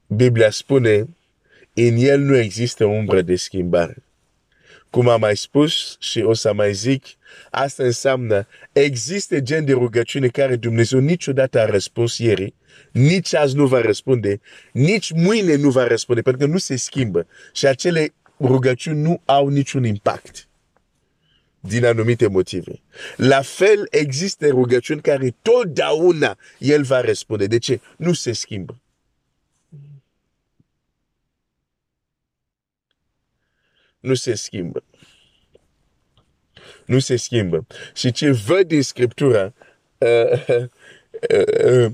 Biblia 0.07 0.49
spune, 0.49 1.07
în 1.73 1.95
el 1.97 2.19
nu 2.19 2.37
există 2.37 2.85
umbră 2.85 3.21
de 3.21 3.35
schimbare. 3.35 4.03
Cum 4.89 5.07
am 5.07 5.19
mai 5.19 5.37
spus 5.37 5.95
și 5.99 6.19
o 6.19 6.33
să 6.33 6.53
mai 6.53 6.73
zic, 6.73 7.05
asta 7.51 7.83
înseamnă, 7.83 8.47
există 8.71 9.39
gen 9.39 9.65
de 9.65 9.71
rugăciune 9.71 10.27
care 10.27 10.55
Dumnezeu 10.55 10.99
niciodată 10.99 11.59
a 11.59 11.65
răspuns 11.65 12.17
ieri, 12.17 12.53
nici 12.91 13.33
azi 13.33 13.55
nu 13.55 13.67
va 13.67 13.81
răspunde, 13.81 14.39
nici 14.71 15.11
mâine 15.11 15.55
nu 15.55 15.69
va 15.69 15.87
răspunde, 15.87 16.21
pentru 16.21 16.45
că 16.45 16.51
nu 16.51 16.57
se 16.57 16.75
schimbă. 16.75 17.27
Și 17.53 17.65
acele 17.65 18.13
rugăciuni 18.39 19.01
nu 19.01 19.21
au 19.25 19.47
niciun 19.47 19.83
impact 19.83 20.47
din 21.59 21.85
anumite 21.85 22.27
motive. 22.27 22.81
La 23.15 23.41
fel 23.41 23.87
există 23.89 24.47
rugăciuni 24.47 25.01
care 25.01 25.35
totdeauna 25.41 26.37
El 26.59 26.83
va 26.83 27.01
răspunde. 27.01 27.45
De 27.45 27.57
ce? 27.57 27.81
Nu 27.97 28.13
se 28.13 28.31
schimbă. 28.31 28.82
Nu 34.03 34.13
se 34.13 34.33
schimbă. 34.33 34.83
Nu 36.85 36.99
se 36.99 37.15
schimbă. 37.15 37.65
Și 37.95 38.11
ce 38.11 38.31
văd 38.31 38.67
din 38.67 38.81
Scriptura, 38.81 39.43
uh, 39.97 40.47
uh, 40.47 40.65
uh, 41.65 41.91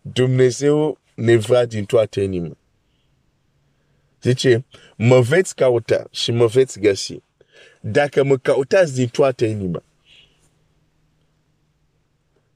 Dumnezeu 0.00 0.98
ne 1.14 1.36
vrea 1.36 1.66
din 1.66 1.84
toată 1.84 2.20
inima. 2.20 2.56
Zice, 4.22 4.64
mă 4.96 5.20
veți 5.20 5.54
cauta 5.54 6.06
și 6.10 6.30
mă 6.30 6.46
veți 6.46 6.80
găsi. 6.80 7.22
Dacă 7.80 8.24
mă 8.24 8.36
cautați 8.36 8.94
din 8.94 9.08
toată 9.08 9.44
inima. 9.44 9.82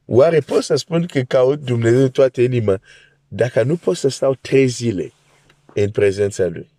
Oare 0.04 0.40
pot 0.40 0.62
să 0.62 0.74
spun 0.74 1.06
că 1.06 1.20
caut 1.20 1.60
Dumnezeu 1.60 1.98
din 1.98 2.10
toată 2.10 2.40
inima 2.40 2.80
dacă 3.28 3.62
nu 3.62 3.76
pot 3.76 3.96
să 3.96 4.08
stau 4.08 4.34
trei 4.34 4.66
zile 4.66 5.12
în 5.74 5.90
prezența 5.90 6.46
Lui? 6.46 6.74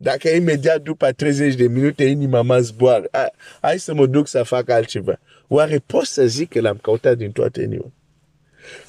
Dacă 0.00 0.28
imediat 0.28 0.82
după 0.82 1.12
30 1.12 1.54
de 1.54 1.66
minute 1.66 2.04
inima 2.04 2.42
mă 2.42 2.58
zboară, 2.60 3.10
hai 3.60 3.78
să 3.78 3.94
mă 3.94 4.06
duc 4.06 4.26
să 4.26 4.42
fac 4.42 4.68
altceva. 4.68 5.20
Oare 5.48 5.78
pot 5.78 6.04
să 6.04 6.26
zic 6.26 6.48
că 6.48 6.60
l-am 6.60 6.76
căutat 6.76 7.16
din 7.16 7.32
toată 7.32 7.60
inima? 7.60 7.92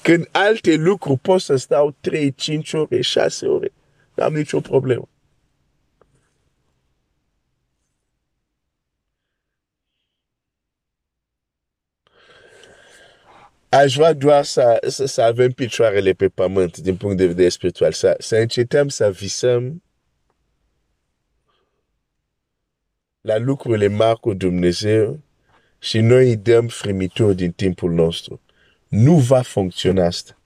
Când 0.02 0.28
alte 0.32 0.76
lucruri 0.76 1.20
pot 1.20 1.42
să 1.42 1.56
stau 1.56 1.96
3, 2.00 2.34
5 2.34 2.74
ore, 2.74 3.02
6 3.02 3.46
ore, 3.46 3.72
nu 4.16 4.24
am 4.24 4.34
nicio 4.34 4.60
problemă. 4.60 5.10
Aș 13.70 13.96
vrea 13.96 14.14
doar 14.14 14.44
să, 14.44 14.78
să, 14.88 15.06
să 15.06 15.22
avem 15.22 15.52
picioarele 15.52 16.14
pe 16.14 16.30
pământ 16.30 16.78
din 16.78 16.96
punct 16.98 17.18
de 17.18 17.26
vedere 17.26 17.50
spiritual, 17.50 17.92
să, 17.92 18.16
să 18.20 18.36
încetăm 18.36 18.88
să 18.88 19.12
visăm 19.12 19.84
la 23.22 23.38
lucrurile 23.38 23.88
mari 23.88 24.20
cu 24.20 24.34
Dumnezeu 24.34 25.20
și 25.80 26.00
noi 26.00 26.28
îi 26.28 26.38
dăm 26.38 26.68
frimituri 26.68 27.36
din 27.36 27.52
timpul 27.52 27.92
nostru. 27.92 28.42
Nu 28.88 29.18
va 29.18 29.42
funcționa 29.42 30.06
asta. 30.06 30.38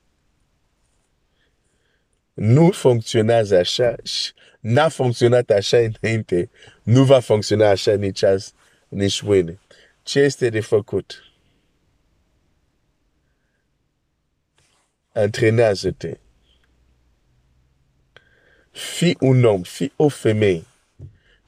Nu 2.34 2.72
funcționează 2.72 3.58
așa, 3.58 3.96
n-a 4.60 4.90
funcționat 4.90 5.50
așa 5.50 5.78
înainte, 5.78 6.50
nu 6.84 7.04
va 7.04 7.20
funcționa 7.20 7.70
așa 7.70 7.94
nici 7.96 8.24
azi, 8.24 8.54
nici 8.88 9.22
mâine. 9.22 9.60
Ce 10.04 10.20
este 10.20 10.50
de 10.50 10.60
făcut? 10.60 11.24
Antrenează-te. 15.14 16.18
Fii 18.72 19.18
un 19.20 19.44
om, 19.44 19.62
fii 19.62 19.94
o 19.96 20.08
femeie 20.08 20.64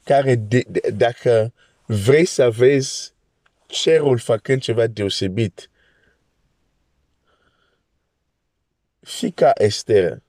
care 0.06 0.34
de, 0.34 0.64
de, 0.68 0.90
dacă 0.94 1.52
vrei 1.86 2.24
să 2.24 2.50
vezi 2.50 3.12
cerul 3.66 4.18
făcând 4.18 4.60
ceva 4.62 4.86
deosebit, 4.86 5.70
fii 9.00 9.30
ca 9.30 9.50
Esther, 9.54 10.22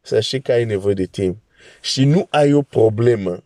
să 0.00 0.20
știi 0.20 0.40
că 0.40 0.52
ai 0.52 0.64
nevoie 0.64 0.94
de 0.94 1.06
timp 1.06 1.42
și 1.80 2.04
nu 2.04 2.26
ai 2.30 2.52
o 2.52 2.62
problemă 2.62 3.44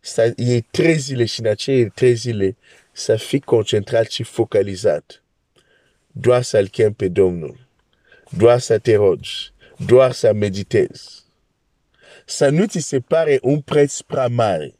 să 0.00 0.32
iei 0.36 0.60
trei 0.60 0.98
zile 0.98 1.24
și 1.24 1.40
în 1.40 1.46
acele 1.46 1.88
trei 1.94 2.14
zile 2.14 2.56
să 2.92 3.16
fii 3.16 3.40
concentrat 3.40 4.10
și 4.10 4.22
focalizat. 4.22 5.22
Doar 6.06 6.42
să-L 6.42 6.68
chem 6.68 6.92
pe 6.92 7.08
Domnul. 7.08 7.66
Doar 8.30 8.58
să 8.58 8.78
te 8.78 8.94
rogi. 8.94 9.52
Doar 9.76 10.12
să 10.12 10.32
meditezi 10.32 11.25
să 12.28 12.48
nu 12.48 12.66
ți 12.66 12.78
se 12.78 13.00
pare 13.00 13.38
un 13.42 13.60
preț 13.60 14.00
prea 14.00 14.26
mare. 14.28 14.74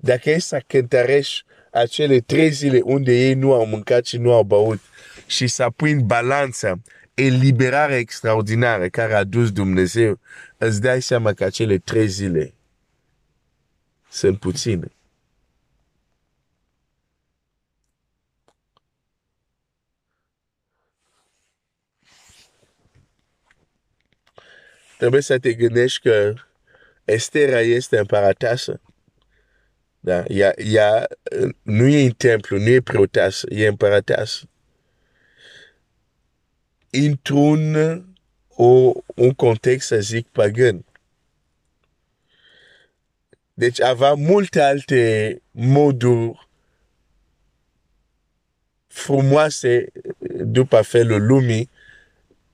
Dacă 0.00 0.30
e 0.30 0.38
să 0.38 0.62
cântărești 0.66 1.44
acele 1.70 2.20
trei 2.20 2.50
zile 2.50 2.80
unde 2.80 3.12
ei 3.12 3.34
nu 3.34 3.52
au 3.52 3.66
mâncat 3.66 4.04
și 4.04 4.16
nu 4.16 4.32
au 4.32 4.42
băut 4.42 4.80
și 5.26 5.46
să 5.46 5.70
pui 5.76 5.90
în 5.90 6.06
balanță 6.06 6.82
eliberarea 7.14 7.98
extraordinară 7.98 8.88
care 8.88 9.14
a 9.14 9.24
dus 9.24 9.52
Dumnezeu, 9.52 10.20
îți 10.56 10.80
dai 10.80 11.02
seama 11.02 11.32
că 11.32 11.44
acele 11.44 11.78
trei 11.78 12.08
zile 12.08 12.54
sunt 14.10 14.38
puține. 14.38 14.95
Trebuie 24.98 25.20
să 25.20 25.38
te 25.38 25.52
gândești 25.52 26.00
că 26.00 26.34
Estera 27.04 27.60
este 27.60 27.98
împărăteasă. 27.98 28.80
Da? 30.00 30.24
Ea, 30.28 30.54
ea, 30.56 31.06
nu 31.62 31.86
e 31.86 32.04
în 32.04 32.10
templu, 32.10 32.58
nu 32.58 32.68
e 32.68 32.80
preotasă, 32.80 33.46
e 33.50 33.66
împărăteasă. 33.66 34.48
Într-un 36.90 37.74
o, 38.48 38.92
un 39.14 39.32
context, 39.36 39.86
să 39.86 40.00
zic, 40.00 40.28
pagan. 40.28 40.84
Deci 43.54 43.80
avea 43.80 44.14
multe 44.14 44.60
alte 44.60 45.42
moduri 45.50 46.48
frumoase 48.86 49.92
după 50.44 50.82
felul 50.82 51.26
lumii 51.26 51.70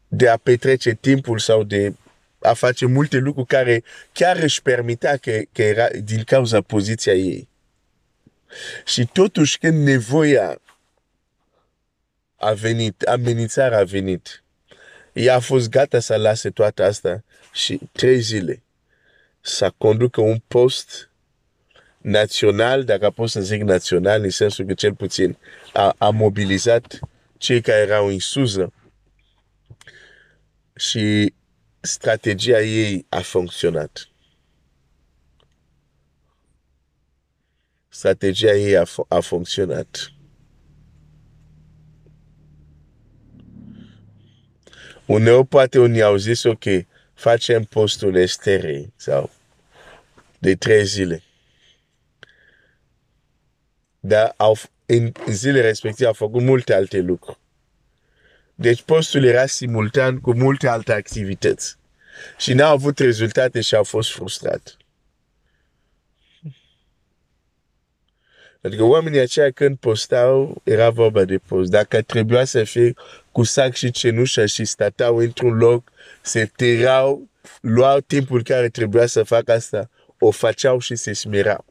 de 0.08 0.28
a 0.28 0.36
petrece 0.36 0.94
timpul 0.94 1.38
sau 1.38 1.62
de 1.62 1.94
a 2.42 2.52
face 2.52 2.86
multe 2.86 3.16
lucruri 3.16 3.46
care 3.46 3.84
chiar 4.12 4.36
își 4.36 4.62
permitea 4.62 5.16
că, 5.16 5.40
că 5.52 5.62
era 5.62 5.88
din 5.88 6.22
cauza 6.22 6.60
poziția 6.60 7.12
ei. 7.12 7.48
Și 8.84 9.08
totuși 9.12 9.58
când 9.58 9.86
nevoia 9.86 10.60
a 12.36 12.52
venit, 12.52 13.02
amenințarea 13.02 13.78
a 13.78 13.84
venit, 13.84 14.42
ea 15.12 15.34
a 15.34 15.40
fost 15.40 15.68
gata 15.68 16.00
să 16.00 16.16
lase 16.16 16.50
toată 16.50 16.84
asta 16.84 17.24
și 17.52 17.80
trei 17.92 18.20
zile 18.20 18.62
să 19.40 19.72
conducă 19.78 20.20
un 20.20 20.42
post 20.48 21.10
național, 21.98 22.84
dacă 22.84 23.10
pot 23.10 23.30
să 23.30 23.40
zic 23.40 23.62
național, 23.62 24.22
în 24.22 24.30
sensul 24.30 24.64
că 24.64 24.74
cel 24.74 24.94
puțin 24.94 25.36
a, 25.72 25.94
a 25.98 26.10
mobilizat 26.10 26.98
cei 27.38 27.60
care 27.60 27.80
erau 27.80 28.06
în 28.06 28.18
suză 28.18 28.72
și 30.76 31.34
strategia 31.82 32.60
ei 32.60 33.06
a 33.08 33.20
funcționat. 33.20 34.08
Strategia 37.88 38.52
ei 38.52 38.76
a, 38.76 38.84
a 39.08 39.20
funcționat. 39.20 40.12
Uneori 45.06 45.46
poate 45.46 45.78
unii 45.78 46.02
au 46.02 46.16
zis, 46.16 46.42
ok, 46.42 46.64
facem 47.14 47.64
postul 47.64 48.14
estere 48.14 48.92
sau 48.96 49.30
de 50.38 50.54
trei 50.54 50.84
zile. 50.84 51.22
Dar 54.00 54.34
au, 54.36 54.56
în 54.86 55.12
zile 55.28 55.60
respective 55.60 56.06
au 56.06 56.12
făcut 56.12 56.42
multe 56.42 56.74
alte 56.74 57.00
lucruri. 57.00 57.41
Deci 58.62 58.82
postul 58.82 59.24
era 59.24 59.46
simultan 59.46 60.20
cu 60.20 60.34
multe 60.34 60.68
alte 60.68 60.92
activități. 60.92 61.76
Și 62.38 62.52
n-au 62.52 62.72
avut 62.72 62.98
rezultate 62.98 63.60
și 63.60 63.74
au 63.74 63.84
fost 63.84 64.12
frustrat. 64.12 64.76
Adică 68.62 68.82
oamenii 68.82 69.18
aceia 69.18 69.50
când 69.50 69.76
postau, 69.76 70.60
era 70.64 70.90
vorba 70.90 71.24
de 71.24 71.38
post. 71.38 71.70
Dacă 71.70 72.02
trebuia 72.02 72.44
să 72.44 72.64
fie 72.64 72.94
cu 73.32 73.42
sac 73.42 73.74
și 73.74 73.90
cenușă 73.90 74.46
și 74.46 74.64
statau 74.64 75.16
într-un 75.16 75.56
loc, 75.56 75.92
se 76.20 76.50
terau, 76.56 77.28
luau 77.60 78.00
timpul 78.00 78.42
care 78.42 78.68
trebuia 78.68 79.06
să 79.06 79.22
facă 79.22 79.52
asta, 79.52 79.90
o 80.18 80.30
făceau 80.30 80.78
și 80.78 80.96
se 80.96 81.12
smerau. 81.12 81.64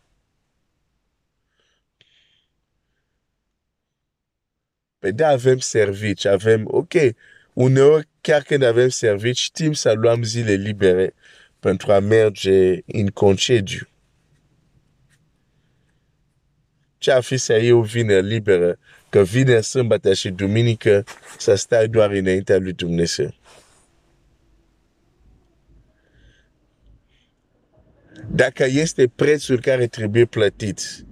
Păi 5.02 5.12
da, 5.12 5.28
avem 5.28 5.58
servici, 5.58 6.26
avem, 6.26 6.68
ok, 6.68 6.94
uneori 7.54 8.08
chiar 8.22 8.42
când 8.42 8.64
avem 8.64 8.90
servici, 8.90 9.38
știm 9.38 9.74
să 9.74 9.92
luăm 9.92 10.24
zile 10.24 10.54
libere 10.54 11.14
pentru 11.60 11.92
a 11.92 12.00
merge 12.00 12.80
în 12.86 13.08
concediu. 13.08 13.88
Ce 16.98 17.12
ar 17.12 17.24
fi 17.24 17.38
să 17.38 17.54
iei 17.54 17.72
o 17.72 17.82
vineri 17.82 18.26
liberă, 18.26 18.80
că 19.10 19.24
vineri, 19.24 19.64
sâmbătă 19.64 20.14
și 20.14 20.30
duminică 20.30 21.04
să 21.38 21.56
stai 21.56 21.88
doar 21.88 22.12
înaintea 22.12 22.58
lui 22.58 22.74
Dumnezeu. 22.74 23.34
Dacă 28.30 28.64
este 28.64 29.08
prețul 29.08 29.62
care 29.62 29.88
trebuie 29.88 30.26
plătit, 30.26 31.06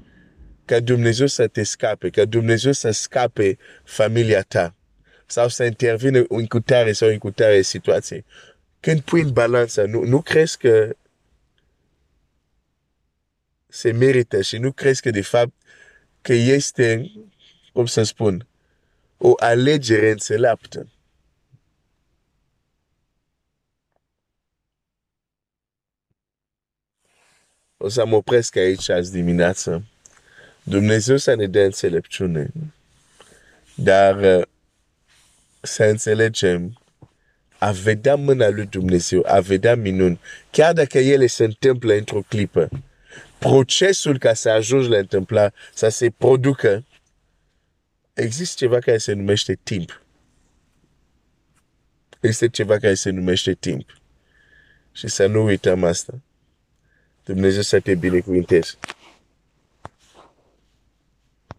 ca 0.70 0.80
Dumnezeu 0.80 1.28
să 1.28 1.48
te 1.48 1.64
scape, 1.64 2.10
ca 2.10 2.26
Dumnezeu 2.26 2.72
să 2.72 2.92
scape 2.92 3.58
familia 3.84 4.42
ta 4.42 4.76
sau 5.26 5.48
să 5.48 5.64
intervine 5.64 6.26
în 6.28 6.46
cutare 6.46 6.92
sau 6.92 7.08
în 7.08 7.18
cutare 7.18 7.62
situație. 7.62 8.26
Când 8.80 9.02
pui 9.02 9.22
în 9.22 9.32
balanță, 9.32 9.86
nu, 9.86 10.04
nu 10.04 10.22
crezi 10.22 10.58
că 10.58 10.96
se 13.68 13.92
merită 13.92 14.42
și 14.42 14.58
nu 14.58 14.72
crezi 14.72 15.02
că 15.02 15.10
de 15.10 15.22
fapt 15.22 15.54
că 16.22 16.34
este, 16.34 17.12
cum 17.74 17.86
să 17.86 18.04
spun, 18.04 18.48
o 19.18 19.34
alegere 19.38 20.12
înțeleaptă. 20.12 20.88
O 27.78 27.88
să 27.88 28.06
mă 28.06 28.16
opresc 28.16 28.56
aici 28.56 28.90
azi 28.90 29.12
dimineață. 29.12 29.84
Dumnezeu 30.70 31.18
să 31.18 31.36
ne 31.36 31.48
dea 31.48 31.64
înțelepciune. 31.64 32.52
Dar 33.76 34.40
uh, 34.40 34.46
să 35.62 35.84
înțelegem 35.84 36.80
a 37.58 37.72
vedea 37.72 38.16
mâna 38.16 38.50
lui 38.50 38.66
Dumnezeu, 38.66 39.26
a 39.28 39.40
vedea 39.40 39.76
minuni, 39.76 40.20
chiar 40.52 40.74
dacă 40.74 40.98
ele 40.98 41.28
se 41.28 41.44
întâmplă 41.44 41.94
într-o 41.94 42.22
clipă, 42.22 42.70
procesul 43.40 44.18
ca 44.18 44.34
să 44.34 44.50
ajungi 44.50 44.90
la 44.90 44.98
întâmpla, 44.98 45.52
să 45.74 45.90
se 45.90 46.10
producă, 46.10 46.86
există 48.14 48.56
ceva 48.58 48.80
care 48.80 48.98
se 48.98 49.14
numește 49.14 49.60
timp. 49.64 50.02
Există 52.20 52.48
ceva 52.48 52.78
care 52.78 52.94
se 52.94 53.10
numește 53.10 53.54
timp. 53.54 54.02
Și 54.92 55.08
să 55.08 55.26
nu 55.26 55.44
uităm 55.44 55.84
asta. 55.84 56.14
Dumnezeu 57.24 57.62
să 57.62 57.80
te 57.80 57.96
binecuvinteze. 57.96 58.74